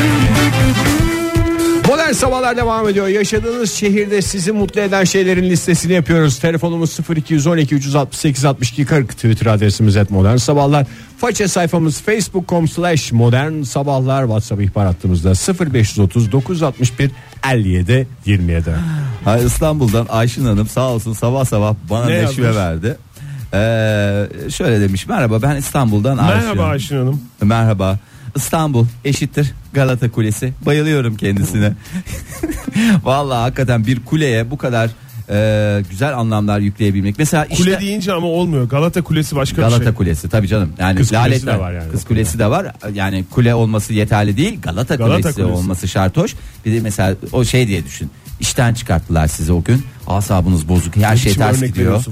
[2.22, 3.08] devam ediyor.
[3.08, 6.40] Yaşadığınız şehirde sizi mutlu eden şeylerin listesini yapıyoruz.
[6.40, 10.86] Telefonumuz 0212 368 62 40 Twitter adresimiz et Modern Sabahlar.
[11.18, 15.34] Faça sayfamız facebook.com slash modern sabahlar WhatsApp ihbar hattımızda
[15.72, 17.12] 0530 961
[17.52, 18.70] 57 27.
[19.26, 22.56] Ha, İstanbul'dan Ayşin Hanım sağ olsun sabah sabah bana Ne neşve yazmış?
[22.56, 22.98] verdi.
[23.54, 26.40] Ee, şöyle demiş merhaba ben İstanbul'dan Ayşin.
[26.40, 27.22] Merhaba Ayşin Hanım.
[27.42, 28.00] Merhaba.
[28.36, 30.54] İstanbul eşittir Galata Kulesi.
[30.66, 31.74] Bayılıyorum kendisine.
[33.04, 34.90] Vallahi hakikaten bir kuleye bu kadar
[35.30, 37.16] e, güzel anlamlar yükleyebilmek.
[37.20, 38.70] Mesela işte Kule deyince ama olmuyor.
[38.70, 39.94] Galata Kulesi başka Galata bir şey.
[39.94, 40.74] Kulesi tabii canım.
[40.80, 41.92] Yani Kız Kulesi laletler- de var yani.
[41.92, 42.72] Kız Kulesi de var.
[42.94, 44.62] Yani kule olması yeterli değil.
[44.62, 45.52] Galata, Galata Kulesi, Kulesi.
[45.58, 46.36] olması şart hoş.
[46.66, 48.10] Bir de mesela o şey diye düşün.
[48.40, 49.84] İşten çıkarttılar sizi o gün.
[50.08, 50.96] Asabınız bozuk.
[50.96, 52.04] Her şey ters gidiyor.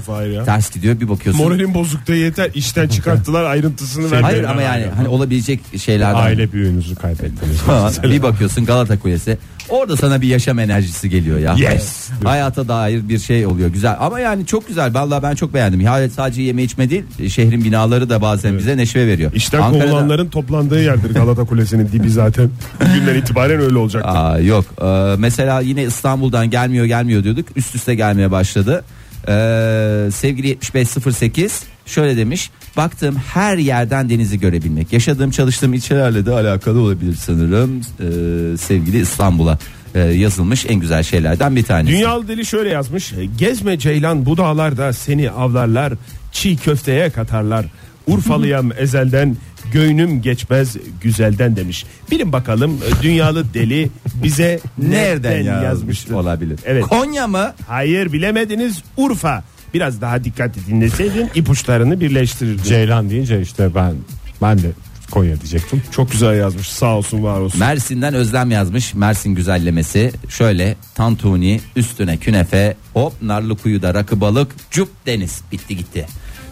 [0.44, 1.00] Ters gidiyor.
[1.00, 1.44] Bir bakıyorsun.
[1.44, 2.50] Moralin bozukta yeter.
[2.54, 4.20] İşten çıkarttılar ayrıntısını ver.
[4.22, 6.20] Hayır ama yani hani olabilecek şeylerden.
[6.20, 7.60] Aile büyüğünüzü kaybettiniz.
[8.02, 9.38] Bir bakıyorsun Galata Kulesi.
[9.68, 11.54] Orada sana bir yaşam enerjisi geliyor ya.
[11.58, 12.08] Yes.
[12.24, 13.96] Hayata dair bir şey oluyor güzel.
[14.00, 14.94] Ama yani çok güzel.
[14.94, 15.80] Vallahi ben çok beğendim.
[15.80, 19.32] Ya sadece yeme içme değil, şehrin binaları da bazen bize neşve veriyor.
[19.34, 22.50] İşten Ankara'da- kovulanların toplandığı yerdir Galata Kulesi'nin dibi zaten.
[22.80, 24.02] Bugünden itibaren öyle olacak.
[24.06, 24.64] Aa, yok.
[24.82, 27.46] Ee, mesela yine İstanbul'dan gelmiyor gelmiyor diyorduk.
[27.56, 28.84] Üst üste gelmeye başladı.
[29.28, 32.50] Ee, sevgili 7508 şöyle demiş.
[32.76, 34.92] Baktığım her yerden denizi görebilmek.
[34.92, 37.80] Yaşadığım çalıştığım ilçelerle de alakalı olabilir sanırım.
[37.80, 39.58] Ee, sevgili İstanbul'a
[39.94, 41.96] e, yazılmış en güzel şeylerden bir tanesi.
[41.96, 43.12] Dünyalı deli şöyle yazmış.
[43.38, 45.92] Gezme ceylan bu dağlarda seni avlarlar.
[46.32, 47.66] Çiğ köfteye katarlar.
[48.06, 49.36] Urfalıyam ezelden
[49.72, 51.86] göynüm geçmez güzelden demiş.
[52.10, 53.88] Bilin bakalım e, dünyalı deli
[54.22, 56.14] bize Nereden yazmış yazmıştır?
[56.14, 56.58] olabilir?
[56.64, 56.82] Evet.
[56.84, 57.52] Konya mı?
[57.68, 59.44] Hayır bilemediniz Urfa.
[59.74, 62.62] Biraz daha dikkatli dinleseydin ipuçlarını birleştirirdin.
[62.62, 63.94] Ceylan deyince işte ben
[64.42, 64.70] ben de
[65.10, 65.82] Konya diyecektim.
[65.90, 67.60] Çok güzel yazmış sağ olsun var olsun.
[67.60, 68.94] Mersin'den Özlem yazmış.
[68.94, 70.12] Mersin güzellemesi.
[70.28, 76.06] Şöyle tantuni üstüne künefe hop narlı kuyuda rakı balık cup deniz bitti gitti.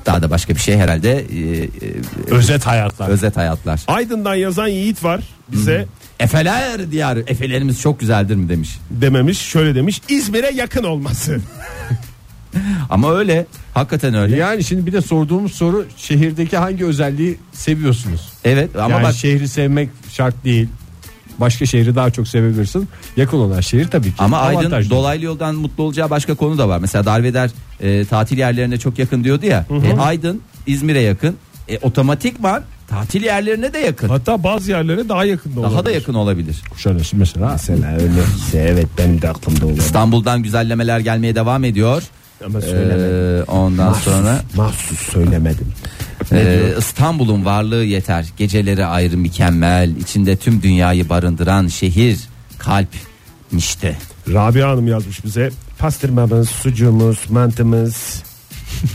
[0.06, 1.68] Daha da başka bir şey herhalde e, e,
[2.30, 3.08] Özet hayatlar.
[3.08, 3.80] özet hayatlar.
[3.86, 5.20] Aydın'dan yazan Yiğit var
[5.52, 5.86] bize
[6.20, 8.78] Efeler diyarı efelerimiz çok güzeldir mi demiş.
[8.90, 11.40] dememiş şöyle demiş İzmir'e yakın olması.
[12.90, 14.36] Ama öyle hakikaten öyle.
[14.36, 18.28] Yani şimdi bir de sorduğumuz soru şehirdeki hangi özelliği seviyorsunuz?
[18.44, 20.68] Evet ama yani bak şehri sevmek şart değil.
[21.40, 22.88] Başka şehri daha çok sevebilirsin.
[23.16, 24.14] Yakın olan şehir tabii ki.
[24.18, 24.90] ama Aydın avantajlı.
[24.90, 26.78] dolaylı yoldan mutlu olacağı başka konu da var.
[26.78, 27.50] Mesela Darveder
[27.80, 29.66] e, tatil yerlerine çok yakın diyordu ya.
[29.96, 31.36] E, Aydın İzmir'e yakın.
[31.68, 34.08] E, otomatikman tatil yerlerine de yakın.
[34.08, 35.94] Hatta bazı yerlere daha yakın da Daha da olabilir.
[35.94, 36.62] yakın olabilir.
[36.70, 37.48] Kuşadası mesela.
[37.52, 38.22] Mesela öyle.
[38.54, 39.78] evet benim de aklımda olur.
[39.78, 42.02] İstanbul'dan güzellemeler gelmeye devam ediyor.
[42.46, 43.40] Ama söylemedim.
[43.40, 45.66] Ee, ondan sonra Mahsus söylemedim.
[46.32, 48.26] E, İstanbul'un varlığı yeter.
[48.36, 49.96] Geceleri ayrı mükemmel.
[49.96, 52.18] içinde tüm dünyayı barındıran şehir,
[52.58, 52.88] kalp
[53.56, 53.96] işte.
[54.28, 55.50] Rabia Hanım yazmış bize.
[55.78, 58.22] Pastırmamız, sucuğumuz, mantımız.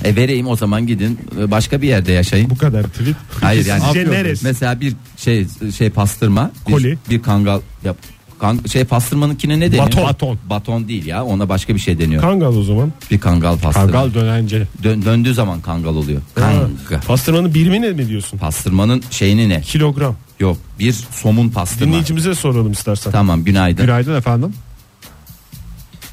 [0.04, 2.50] E vereyim o zaman gidin e, başka bir yerde yaşayın.
[2.50, 3.16] Bu kadar tweet.
[3.42, 4.46] Hayır yani Sizce neresi?
[4.46, 6.98] mesela bir şey şey pastırma, bir, Koli.
[7.10, 7.98] bir kangal yap.
[8.40, 9.86] Kan, şey pastırmanınkine ne deniyor?
[9.88, 10.04] Baton.
[10.04, 10.38] Baton.
[10.50, 11.24] Baton değil ya.
[11.26, 12.22] Ona başka bir şey deniyor.
[12.22, 12.92] Kangal o zaman.
[13.12, 13.92] bir kangal pastırma.
[13.92, 14.68] Kangal dönence.
[14.84, 16.22] Dön- döndüğü zaman kangal oluyor.
[16.36, 17.00] Kanga.
[17.08, 18.38] Pastırmanın birimi ne mi diyorsun?
[18.38, 19.62] Pastırmanın şeyini ne?
[19.62, 20.16] Kilogram.
[20.40, 21.88] Yok bir somun pastırma.
[21.92, 23.12] Dinleyicimize soralım istersen.
[23.12, 23.86] Tamam günaydın.
[23.86, 24.54] Günaydın efendim.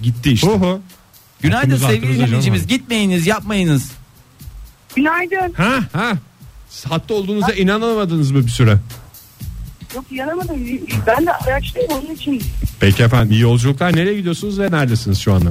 [0.02, 0.50] Gitti işte.
[0.50, 0.80] Oho.
[1.40, 2.66] Günaydın sevgili hakkınızı dinleyicimiz.
[2.66, 3.90] Gitmeyiniz yapmayınız.
[4.96, 5.52] Günaydın.
[5.56, 6.12] Ha ha.
[6.88, 8.78] Hatta olduğunuza inanamadınız mı bir süre?
[9.94, 10.56] Yok yanamadım.
[11.06, 12.42] Ben de araçtayım onun için.
[12.80, 13.96] Peki efendim iyi yolculuklar.
[13.96, 15.50] Nereye gidiyorsunuz ve neredesiniz şu anda?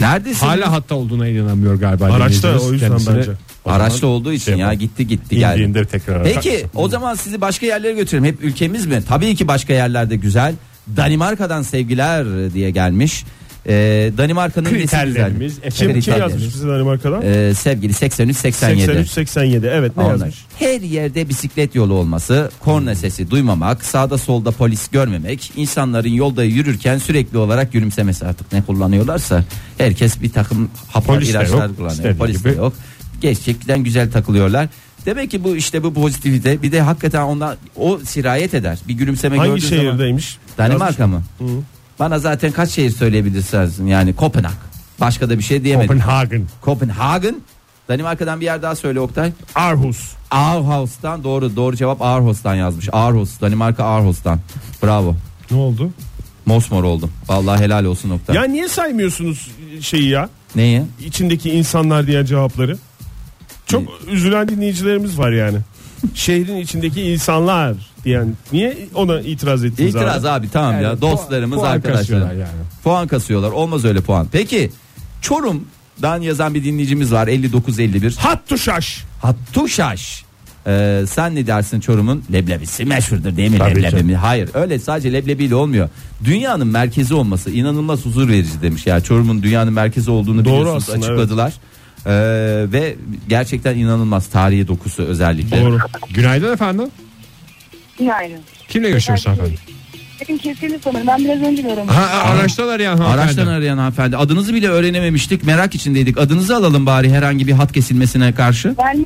[0.00, 0.46] Neredesin?
[0.46, 2.04] Hala hatta olduğuna inanamıyor galiba.
[2.04, 3.30] Araçta o yüzden Kendisine- bence.
[3.64, 4.78] Araçta olduğu için şey ya yapalım.
[4.78, 5.86] gitti gitti geldi.
[5.90, 6.24] Tekrar.
[6.24, 8.24] Peki o zaman sizi başka yerlere götürelim.
[8.24, 9.02] Hep ülkemiz mi?
[9.08, 10.54] Tabii ki başka yerlerde güzel.
[10.96, 13.24] Danimarka'dan sevgiler diye gelmiş.
[13.68, 15.04] Ee, Danimarka'nın nesi güzel?
[15.06, 16.32] Kriterlerimiz, Kim, kim Kriterlerimiz.
[16.32, 17.22] yazmış bize Danimarka'dan?
[17.24, 18.80] Ee, sevgili 83 87.
[18.80, 20.10] 83 87 evet ne Onlar.
[20.12, 20.44] yazmış?
[20.58, 26.98] Her yerde bisiklet yolu olması, korna sesi duymamak, sağda solda polis görmemek, insanların yolda yürürken
[26.98, 29.44] sürekli olarak gülümsemesi artık ne kullanıyorlarsa
[29.78, 31.90] herkes bir takım haplar Polis de ilaçlar yok, kullanıyor.
[31.96, 32.58] istediği Polis de gibi.
[32.58, 32.72] yok.
[33.20, 34.68] Gerçekten güzel takılıyorlar.
[35.06, 38.78] Demek ki bu işte bu pozitivite bir de hakikaten ondan o sirayet eder.
[38.88, 39.82] Bir gülümseme Hangi gördüğün zaman.
[39.82, 40.38] şehirdeymiş?
[40.58, 41.22] Danimarka mı?
[41.38, 41.44] Hı.
[41.98, 44.54] Bana zaten kaç şehir söyleyebilirsiniz yani Kopenhag.
[45.00, 45.88] Başka da bir şey diyemedim.
[45.88, 46.46] Copenhagen.
[46.64, 47.36] Copenhagen.
[47.88, 49.32] Danimarka'dan bir yer daha söyle Oktay.
[49.54, 50.12] Aarhus.
[50.30, 52.88] Aarhus'tan doğru doğru cevap Aarhus'tan yazmış.
[52.92, 54.40] Aarhus Danimarka Aarhus'tan.
[54.82, 55.16] Bravo.
[55.50, 55.90] Ne oldu?
[56.46, 57.10] Mosmor oldum.
[57.28, 58.36] Vallahi helal olsun Oktay.
[58.36, 60.28] Ya niye saymıyorsunuz şeyi ya?
[60.56, 60.82] Neyi?
[61.06, 62.78] İçindeki insanlar diyen cevapları.
[63.66, 65.58] Çok üzülen dinleyicilerimiz var yani.
[66.14, 68.34] Şehrin içindeki insanlar diyen.
[68.52, 70.40] Niye ona itiraz ettiniz İtiraz abi?
[70.46, 71.98] abi, tamam ya Yani dostlarımız puan arkadaşlar.
[72.00, 72.60] kasıyorlar yani.
[72.84, 73.50] Puan kasıyorlar.
[73.50, 74.26] Olmaz öyle puan.
[74.32, 74.70] Peki
[75.20, 78.16] Çorum'dan yazan bir dinleyicimiz var 5951.
[78.18, 79.04] Hattuşaş.
[79.22, 80.24] Hattuşaş.
[80.66, 84.04] Ee, sen ne dersin Çorum'un leblebisi meşhurdur değil mi Tabii leblebi ki.
[84.04, 84.16] mi?
[84.16, 85.88] Hayır öyle sadece leblebiyle olmuyor.
[86.24, 88.86] Dünyanın merkezi olması inanılmaz huzur verici demiş.
[88.86, 91.52] Yani Çorum'un dünyanın merkezi olduğunu Doğru biliyorsunuz aslında, açıkladılar.
[92.06, 92.10] Ee,
[92.72, 92.96] ve
[93.28, 95.60] gerçekten inanılmaz tarihi dokusu özellikle.
[95.60, 95.78] Doğru.
[96.14, 96.88] Günaydın efendim.
[98.00, 98.36] Yani.
[98.68, 99.54] Kimle görüşüyoruz efendim?
[100.28, 101.06] Benim kesildi sanırım.
[101.06, 101.86] Ben biraz önce gördüm.
[101.86, 103.20] Ha, araçtan arayan hanımefendi.
[103.22, 108.34] Araçtan arayan hanımefendi adınızı bile öğrenememiştik merak içindeydik adınızı alalım bari herhangi bir hat kesilmesine
[108.34, 109.04] karşı Belma.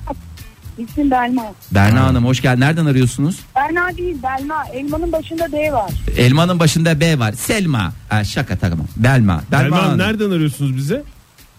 [0.79, 1.45] İsim Belma.
[1.71, 4.65] Berna Hanım hoş geldin nereden arıyorsunuz Berna değil Belma.
[4.73, 5.91] Elmanın başında D var.
[6.17, 9.99] Elmanın başında B var Selma ha, şaka tamam Belma Belma Erman Hanım.
[9.99, 11.03] nereden arıyorsunuz bize?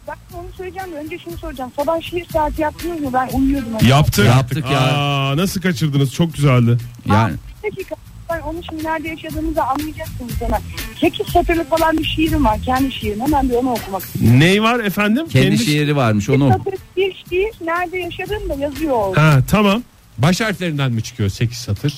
[0.07, 0.15] Ben
[0.59, 1.71] söyleyeceğim de önce şunu soracağım.
[1.75, 3.09] Sabah şiir saati yaptınız mı?
[3.13, 3.71] Ben uyuyordum.
[3.87, 4.25] Yaptık.
[4.25, 4.79] Yaptık ya.
[4.79, 6.13] Aa, nasıl kaçırdınız?
[6.13, 6.77] Çok güzeldi.
[7.05, 7.95] yani Bir dakika.
[8.31, 10.61] Ben onun şimdi nerede yaşadığımızı anlayacaksınız hemen.
[11.01, 12.59] 8 satırlık falan bir şiirim var.
[12.65, 13.21] Kendi şiirim.
[13.21, 14.39] Hemen bir onu okumak istiyorum.
[14.39, 15.27] Ney var efendim?
[15.27, 16.57] kendi şiiri varmış onu oku.
[16.57, 17.51] Satırlık bir şiir.
[17.65, 19.21] Nerede yaşadığım da yazıyor orada.
[19.23, 19.83] Ha tamam.
[20.17, 21.93] Baş harflerinden mi çıkıyor 8 satır?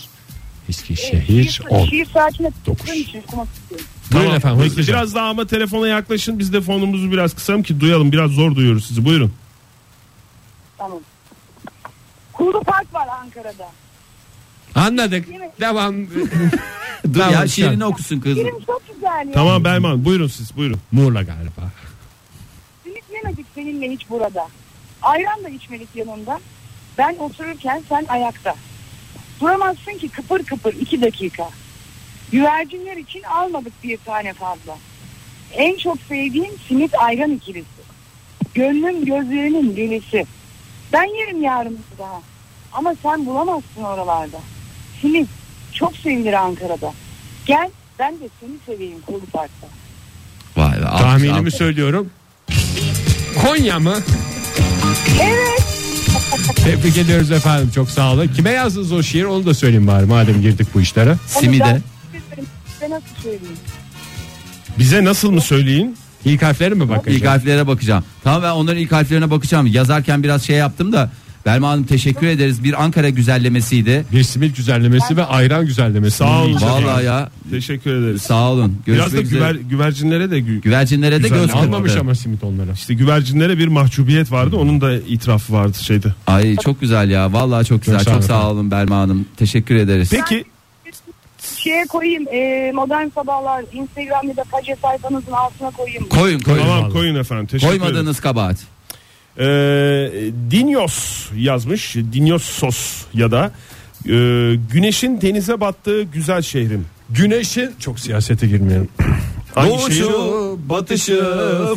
[0.71, 1.86] Eskişehir 10.
[1.86, 2.49] Şiir saatine
[2.95, 3.86] için okumak istiyorum.
[4.12, 4.38] Buyurun Tamam.
[4.38, 4.93] efendim, Peki, hızlıca.
[4.93, 6.39] Biraz daha ama telefona yaklaşın.
[6.39, 8.12] Biz de fonumuzu biraz kısalım ki duyalım.
[8.12, 9.05] Biraz zor duyuyoruz sizi.
[9.05, 9.34] Buyurun.
[10.77, 10.99] Tamam.
[12.34, 13.69] Kuru Park var Ankara'da.
[14.75, 15.27] Anladık.
[15.60, 15.95] Devam.
[17.13, 19.34] Dur ya şiirini okusun kız Şiirim çok güzel ya.
[19.34, 20.79] Tamam Belman buyurun siz buyurun.
[20.91, 21.71] Muğla galiba.
[22.84, 24.47] Simit yemedik seninle hiç burada.
[25.01, 26.39] Ayran da içmedik yanında.
[26.97, 28.55] Ben otururken sen ayakta.
[29.41, 31.49] Duramazsın ki kıpır kıpır iki dakika.
[32.32, 34.77] Güvercinler için almadık bir tane fazla.
[35.54, 37.82] En çok sevdiğim simit ayran ikilisi.
[38.54, 40.25] Gönlüm gözlerinin delisi.
[40.93, 42.21] Ben yerim yarın daha.
[42.73, 44.38] Ama sen bulamazsın oralarda.
[45.01, 45.30] Simit
[45.73, 46.93] çok sevilir Ankara'da.
[47.45, 49.67] Gel ben de seni seveyim Kulu Park'ta.
[50.58, 52.10] Vay be, Tahminimi söylüyorum.
[53.41, 53.97] Konya mı?
[55.21, 55.81] Evet.
[56.56, 57.72] Tebrik ediyoruz efendim.
[57.76, 58.28] Çok sağ olun.
[58.28, 61.15] Kime yazdınız o şiir onu da söyleyeyim bari madem girdik bu işlere.
[61.28, 61.63] Simide.
[61.63, 62.46] Ben,
[62.82, 63.58] ben nasıl söyleyeyim?
[64.80, 65.98] Bize nasıl mı söyleyin?
[66.26, 67.17] İlk harfleri mi bakacağız?
[67.17, 68.04] İlk harflere bakacağım.
[68.24, 69.67] Tamam ben onların ilk harflerine bakacağım.
[69.67, 71.12] Yazarken biraz şey yaptım da
[71.45, 72.63] Belma Hanım teşekkür ederiz.
[72.63, 74.06] Bir Ankara güzellemesiydi.
[74.12, 76.17] Bir simit güzellemesi ve ayran güzellemesi.
[76.17, 76.62] Sağ olun.
[76.62, 78.21] Vallahi ya Teşekkür ederiz.
[78.21, 78.77] sağ olun.
[78.88, 79.39] Biraz da Görüşmek üzere.
[79.39, 81.99] güver, güvercinlere de gü- Güvercinlere de göz Almamış kırptı.
[82.01, 82.71] ama simit onlara.
[82.71, 84.56] işte güvercinlere bir mahcubiyet vardı.
[84.56, 86.08] Onun da itirafı vardı şeyde.
[86.27, 87.34] Ay çok güzel ya.
[87.34, 88.04] Vallahi çok güzel.
[88.04, 88.71] Çok Çok sağ sağ, olun.
[88.71, 89.25] Belma Hanım.
[89.38, 90.10] Teşekkür ederiz.
[90.12, 90.43] Peki
[91.58, 96.10] Şeye koyayım e, modern sabahlar Instagram ya da pace sayfanızın altına koyayım.
[96.10, 96.60] Koyun koyun.
[96.60, 97.45] tamam koyun efendim.
[97.45, 97.80] Teşekkür.
[97.80, 98.58] Koymadığınız kabahat.
[99.38, 99.44] Ee,
[100.52, 101.96] Dinyos yazmış.
[102.13, 103.52] Dinyossos ya da
[104.06, 104.10] e,
[104.74, 106.86] güneşin denize battığı güzel şehrim.
[107.10, 108.89] Güneşin çok siyasete girmeyelim.
[109.56, 110.04] Hangi şehir?
[110.04, 111.24] Doğuşu, batışı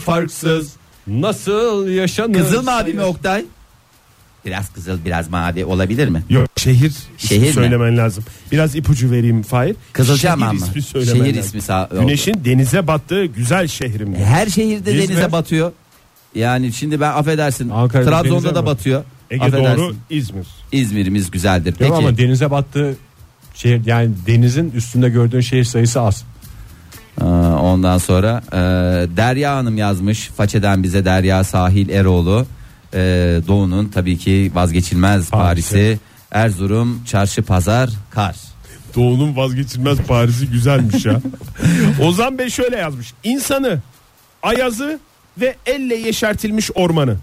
[0.04, 0.72] farksız.
[1.06, 2.34] Nasıl yaşanır?
[2.38, 3.44] Kızıl mavi mi Oktay?
[4.46, 6.22] Biraz kızıl biraz mavi olabilir mi?
[6.30, 7.52] Yok şehir, Şehir mi?
[7.52, 8.24] söylemen lazım.
[8.52, 9.76] Biraz ipucu vereyim Fahir.
[9.92, 10.66] Kızılcahamam şehir mı?
[10.70, 11.48] ismi söylemen Şehir lazım.
[11.48, 14.14] ismi sağ- Güneşin denize battığı güzel şehrim.
[14.14, 15.08] Her şehirde İzmir.
[15.08, 15.72] denize batıyor.
[16.34, 17.70] Yani şimdi ben affedersin.
[17.70, 19.00] Ankara'da Trabzon'da mi da batıyor?
[19.00, 19.04] batıyor.
[19.30, 19.82] Ege affedersin.
[19.82, 20.46] doğru İzmir.
[20.72, 21.70] İzmir'imiz güzeldir.
[21.70, 21.92] Yok Peki.
[21.92, 22.96] ama denize battığı
[23.54, 26.24] şehir yani denizin üstünde gördüğün şehir sayısı az.
[27.60, 28.56] Ondan sonra e,
[29.16, 30.28] Derya Hanım yazmış.
[30.28, 32.46] Façeden bize Derya Sahil Eroğlu.
[32.94, 32.98] E,
[33.48, 35.72] Doğu'nun tabii ki vazgeçilmez Paris'i.
[35.72, 35.98] Paris'i.
[36.30, 38.36] Erzurum, çarşı, pazar, kar.
[38.96, 41.20] Doğu'nun vazgeçilmez Paris'i güzelmiş ya.
[42.02, 43.12] Ozan Bey şöyle yazmış.
[43.24, 43.78] İnsanı,
[44.42, 44.98] ayazı
[45.40, 47.16] ve elle yeşertilmiş ormanı.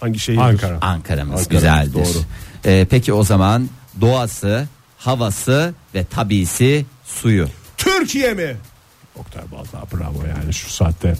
[0.00, 0.38] Hangi şehir?
[0.38, 0.78] Ankara.
[0.80, 1.94] Ankara'mız Ankara'mız, güzeldir.
[1.94, 2.24] doğru.
[2.64, 3.68] E, peki o zaman
[4.00, 4.66] doğası,
[4.98, 7.48] havası ve tabisi suyu.
[7.76, 8.56] Türkiye mi?
[9.16, 11.14] Oktay vallahi bravo yani şu saatte.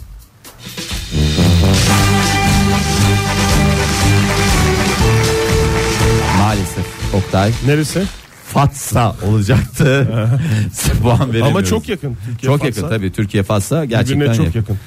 [6.38, 8.02] Maalesef Oktay Neresi?
[8.46, 10.08] Fatsa olacaktı.
[11.02, 11.30] Puan.
[11.42, 12.16] Ama çok yakın.
[12.26, 12.80] Türkiye Çok Fatsa.
[12.80, 14.58] yakın tabii Türkiye Fatsa gerçekten Birbirine çok yakın.
[14.60, 14.78] yakın.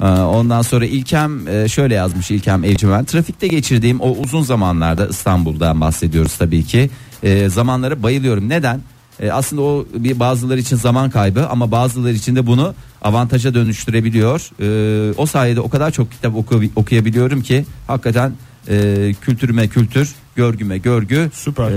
[0.00, 3.04] Ee, Ondan sonra İlkem e, şöyle yazmış İlkem Evcimen.
[3.04, 6.90] Trafikte geçirdiğim o uzun zamanlarda İstanbul'dan bahsediyoruz tabii ki.
[7.22, 8.48] E, zamanlara bayılıyorum.
[8.48, 8.80] Neden?
[9.20, 14.50] E, aslında o bir bazıları için zaman kaybı ama bazıları için de bunu avantaja dönüştürebiliyor.
[15.16, 18.32] O sayede o kadar çok kitap oku- okuyabiliyorum ki hakikaten
[18.68, 21.70] e, kültürüme kültür, görgüme görgü, Süper.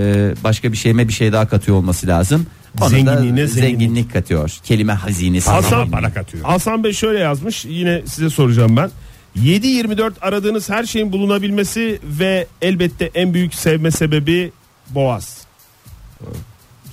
[0.44, 2.46] başka bir şeyime bir şey daha katıyor olması lazım.
[2.82, 3.80] Ona Zenginliğine zenginlik.
[3.80, 4.52] zenginlik katıyor.
[4.64, 5.50] Kelime hazinesi.
[5.50, 6.46] Hasan, para katıyor.
[6.46, 8.92] Hasan Bey şöyle yazmış yine size soracağım ben.
[9.38, 14.52] 7-24 aradığınız her şeyin bulunabilmesi ve elbette en büyük sevme sebebi
[14.90, 15.38] Boğaz.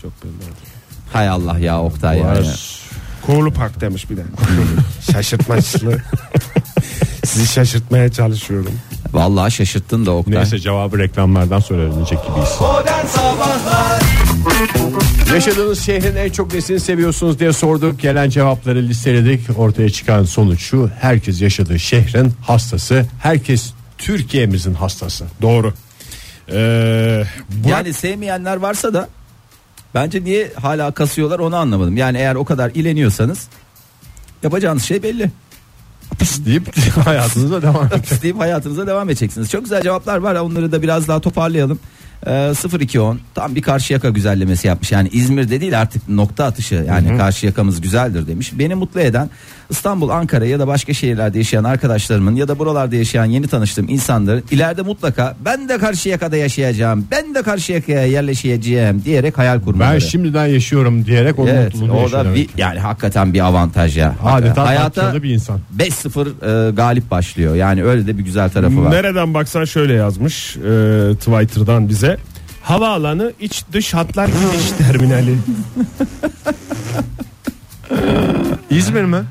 [0.02, 0.32] Çok belli.
[1.12, 2.24] Hay Allah ya Oktay ya.
[2.24, 2.80] Boğaz.
[3.26, 4.22] Kuğulu Park demiş bir de.
[5.12, 6.02] Şaşırtmaçlı.
[7.24, 8.72] Sizi şaşırtmaya çalışıyorum.
[9.12, 10.34] Vallahi şaşırttın da Oktay.
[10.34, 12.48] Neyse cevabı reklamlardan sonra öğrenecek gibiyiz.
[12.60, 14.02] Modern Sabahlar
[15.34, 18.00] Yaşadığınız şehrin en çok nesini seviyorsunuz diye sorduk.
[18.00, 19.58] Gelen cevapları listeledik.
[19.58, 20.90] Ortaya çıkan sonuç şu.
[21.00, 23.06] Herkes yaşadığı şehrin hastası.
[23.22, 25.24] Herkes Türkiye'mizin hastası.
[25.42, 25.74] Doğru.
[26.48, 29.08] Ee, Burak- Yani sevmeyenler varsa da
[29.94, 31.96] bence niye hala kasıyorlar onu anlamadım.
[31.96, 33.48] Yani eğer o kadar ileniyorsanız
[34.42, 35.30] yapacağınız şey belli.
[36.18, 38.02] Pıs deyip hayatınıza devam edin.
[38.02, 39.50] Pıs deyip hayatınıza devam edeceksiniz.
[39.50, 40.34] Çok güzel cevaplar var.
[40.34, 41.78] Onları da biraz daha toparlayalım.
[42.26, 44.92] Ee, 0210 tam bir karşı yaka güzellemesi yapmış.
[44.92, 46.84] Yani İzmir'de değil artık nokta atışı.
[46.88, 48.52] Yani karşı yakamız güzeldir demiş.
[48.58, 49.30] Beni mutlu eden
[49.70, 54.44] İstanbul, Ankara ya da başka şehirlerde yaşayan arkadaşlarımın ya da buralarda yaşayan yeni tanıştığım insanların
[54.50, 57.06] ileride mutlaka ben de karşı yakada yaşayacağım.
[57.10, 59.94] Ben de karşı yakaya yerleşeceğim diyerek hayal kurmaları.
[59.94, 63.98] Ben şimdiden yaşıyorum diyerek onun Evet, mutluluğunu o yaşıyor da bir, yani hakikaten bir avantaj
[63.98, 64.14] ya.
[64.24, 65.60] Adeta Hayata Hayata bir insan.
[65.78, 67.54] 5-0 e, galip başlıyor.
[67.54, 68.90] Yani öyle de bir güzel tarafı var.
[68.90, 70.60] Nereden baksan şöyle yazmış e,
[71.14, 72.07] Twitter'dan bize.
[72.62, 75.38] Havaalanı iç dış hatlar gidiş terminali.
[78.70, 79.24] İzmir mi?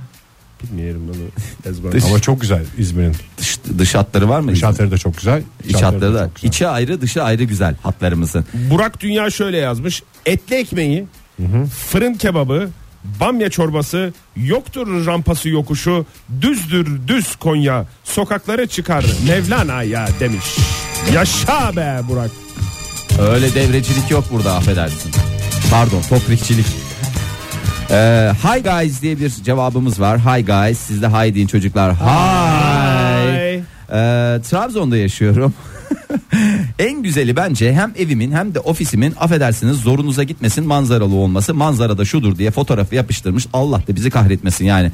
[0.63, 1.24] Bilmiyorum bunu
[1.72, 2.10] ezber.
[2.10, 3.16] Ama çok güzel İzmir'in.
[3.38, 4.52] Dış, dış hatları var mı?
[4.52, 5.44] Dış hatları da çok güzel.
[5.70, 6.24] İç hatları da.
[6.26, 6.50] çok güzel.
[6.50, 8.46] İçi ayrı dışı ayrı güzel hatlarımızın.
[8.54, 10.04] Burak Dünya şöyle yazmış.
[10.26, 11.06] Etli ekmeği,
[11.90, 12.70] fırın kebabı,
[13.20, 16.06] bamya çorbası, yoktur rampası yokuşu,
[16.42, 20.46] düzdür düz Konya, sokaklara çıkar Mevlana ya demiş.
[21.13, 22.32] Yaşa be Burak.
[23.21, 25.12] Öyle devrecilik yok burada affedersin.
[25.71, 26.65] Pardon toprikçilik.
[27.91, 30.19] Ee, hi guys diye bir cevabımız var.
[30.19, 31.95] Hi guys siz de hi deyin çocuklar.
[31.95, 31.99] Hi.
[31.99, 33.63] Hi.
[33.89, 35.53] Ee, Trabzon'da yaşıyorum.
[36.80, 41.53] en güzeli bence hem evimin hem de ofisimin affedersiniz zorunuza gitmesin manzaralı olması.
[41.53, 43.47] Manzarada şudur diye fotoğrafı yapıştırmış.
[43.53, 44.91] Allah da bizi kahretmesin yani.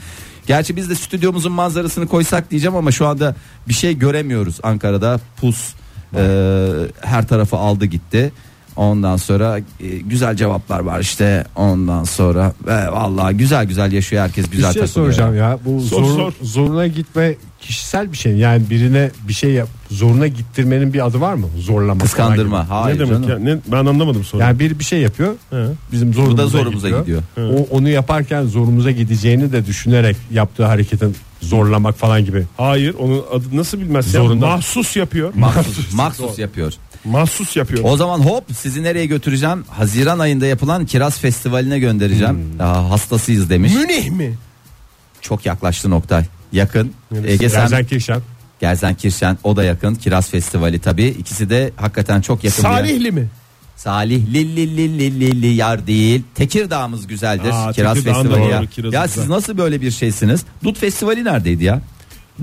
[0.47, 3.36] Gerçi biz de stüdyomuzun manzarasını koysak diyeceğim ama şu anda
[3.67, 5.19] bir şey göremiyoruz Ankara'da.
[5.41, 5.73] Pus
[6.15, 8.32] e, her tarafı aldı gitti.
[8.75, 11.43] Ondan sonra e, güzel cevaplar var işte.
[11.55, 15.12] Ondan sonra ve vallahi güzel güzel yaşıyor herkes Bir güzel şey takılıyor.
[15.13, 15.59] soracağım ya.
[15.65, 16.33] Bu Sor, zor, sor.
[16.41, 18.36] zoruna gitme kişisel bir şey.
[18.38, 21.47] Yani birine bir şey yap, zoruna gittirmenin bir adı var mı?
[21.59, 21.88] Zorlama.
[21.88, 22.59] falan Kıskandırma.
[22.62, 22.69] gibi.
[22.69, 23.47] Hayır ne demek canım.
[23.47, 23.53] ya?
[23.55, 24.43] Ne, ben anlamadım sonra.
[24.43, 25.33] Yani biri bir şey yapıyor.
[25.49, 25.65] He.
[25.91, 27.21] Bizim zorumuza, Bu da zorumuza gidiyor.
[27.38, 32.43] O onu yaparken zorumuza gideceğini de düşünerek yaptığı hareketin zorlamak falan gibi.
[32.57, 34.47] Hayır onun adı nasıl bilmez Zorunda.
[34.47, 34.55] ya?
[34.55, 35.33] Mahsus yapıyor.
[35.36, 36.73] Mahsus, mahsus yapıyor.
[37.06, 37.82] Mahsus yapıyor.
[37.84, 39.63] O zaman hop sizi nereye götüreceğim?
[39.70, 42.39] Haziran ayında yapılan Kiraz Festivali'ne göndereceğim.
[42.60, 43.74] Aa, hastasıyız demiş.
[43.76, 44.34] Münih mi?
[45.22, 46.26] Çok yaklaştı Noktay.
[46.52, 46.94] Yakın.
[47.28, 48.22] Ege sen Gelsenkirchen.
[48.60, 49.96] Gelsenkirchen o da yakın.
[49.96, 51.06] Kiraz Festivali tabii.
[51.06, 52.62] İkisi de hakikaten çok yakın.
[52.62, 53.28] Salihli mi?
[53.76, 56.24] Salih li li li li li li yar değil.
[56.36, 57.50] Tekirdağ'ımız güzeldir.
[57.54, 58.62] Aa, Kiraz Tekirdağ'ın da Festivali ya.
[58.62, 59.08] doğru, Ya güzel.
[59.08, 60.44] siz nasıl böyle bir şeysiniz?
[60.63, 61.82] Dut Festivali neredeydi ya?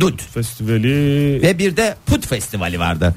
[0.01, 0.23] Dut.
[0.23, 3.15] Festivali Ve bir de Put Festivali vardı.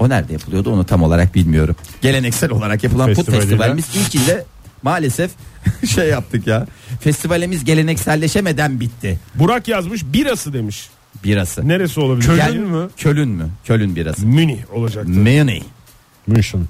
[0.00, 1.76] O nerede yapılıyordu onu tam olarak bilmiyorum.
[2.02, 4.44] Geleneksel olarak yapılan Put Festivaliyle- Festivalimiz ilkinde
[4.82, 5.30] maalesef
[5.94, 6.66] şey yaptık ya.
[7.00, 9.18] Festivalimiz gelenekselleşemeden bitti.
[9.34, 10.88] Burak yazmış birası demiş.
[11.24, 11.68] Birası.
[11.68, 12.26] Neresi olabilir?
[12.26, 12.88] Köln Yani- mü?
[12.96, 13.48] Kölün mü?
[13.64, 14.26] Kölün birası.
[14.26, 15.10] Münih olacaktı.
[15.10, 15.62] Münih.
[16.26, 16.60] München.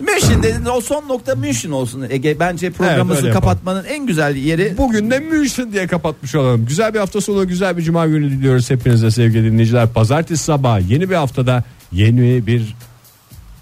[0.00, 2.40] München dedin o son nokta München olsun Ege.
[2.40, 3.34] Bence Evet, programımızı yapalım.
[3.40, 6.66] kapatmanın en güzel yeri Bugün de München diye kapatmış olalım.
[6.66, 9.88] Güzel bir hafta sonu, güzel bir cuma günü diliyoruz hepinize sevgili dinleyiciler.
[9.88, 12.74] Pazartesi sabahı yeni bir haftada yeni bir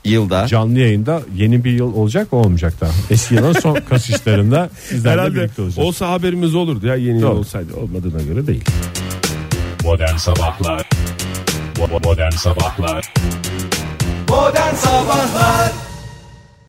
[0.04, 0.46] yılda.
[0.46, 2.90] canlı yayında yeni bir yıl olacak mı olmayacak daha.
[3.10, 5.88] Eski yılın son kasışlarında sizlerle Herhalde birlikte olacağız.
[5.88, 8.64] olsa haberimiz olurdu ya yeni yıl olsaydı olmadığına göre değil.
[9.84, 10.88] Modern Sabahlar
[12.04, 13.14] Modern Sabahlar
[14.28, 15.72] Modern Sabahlar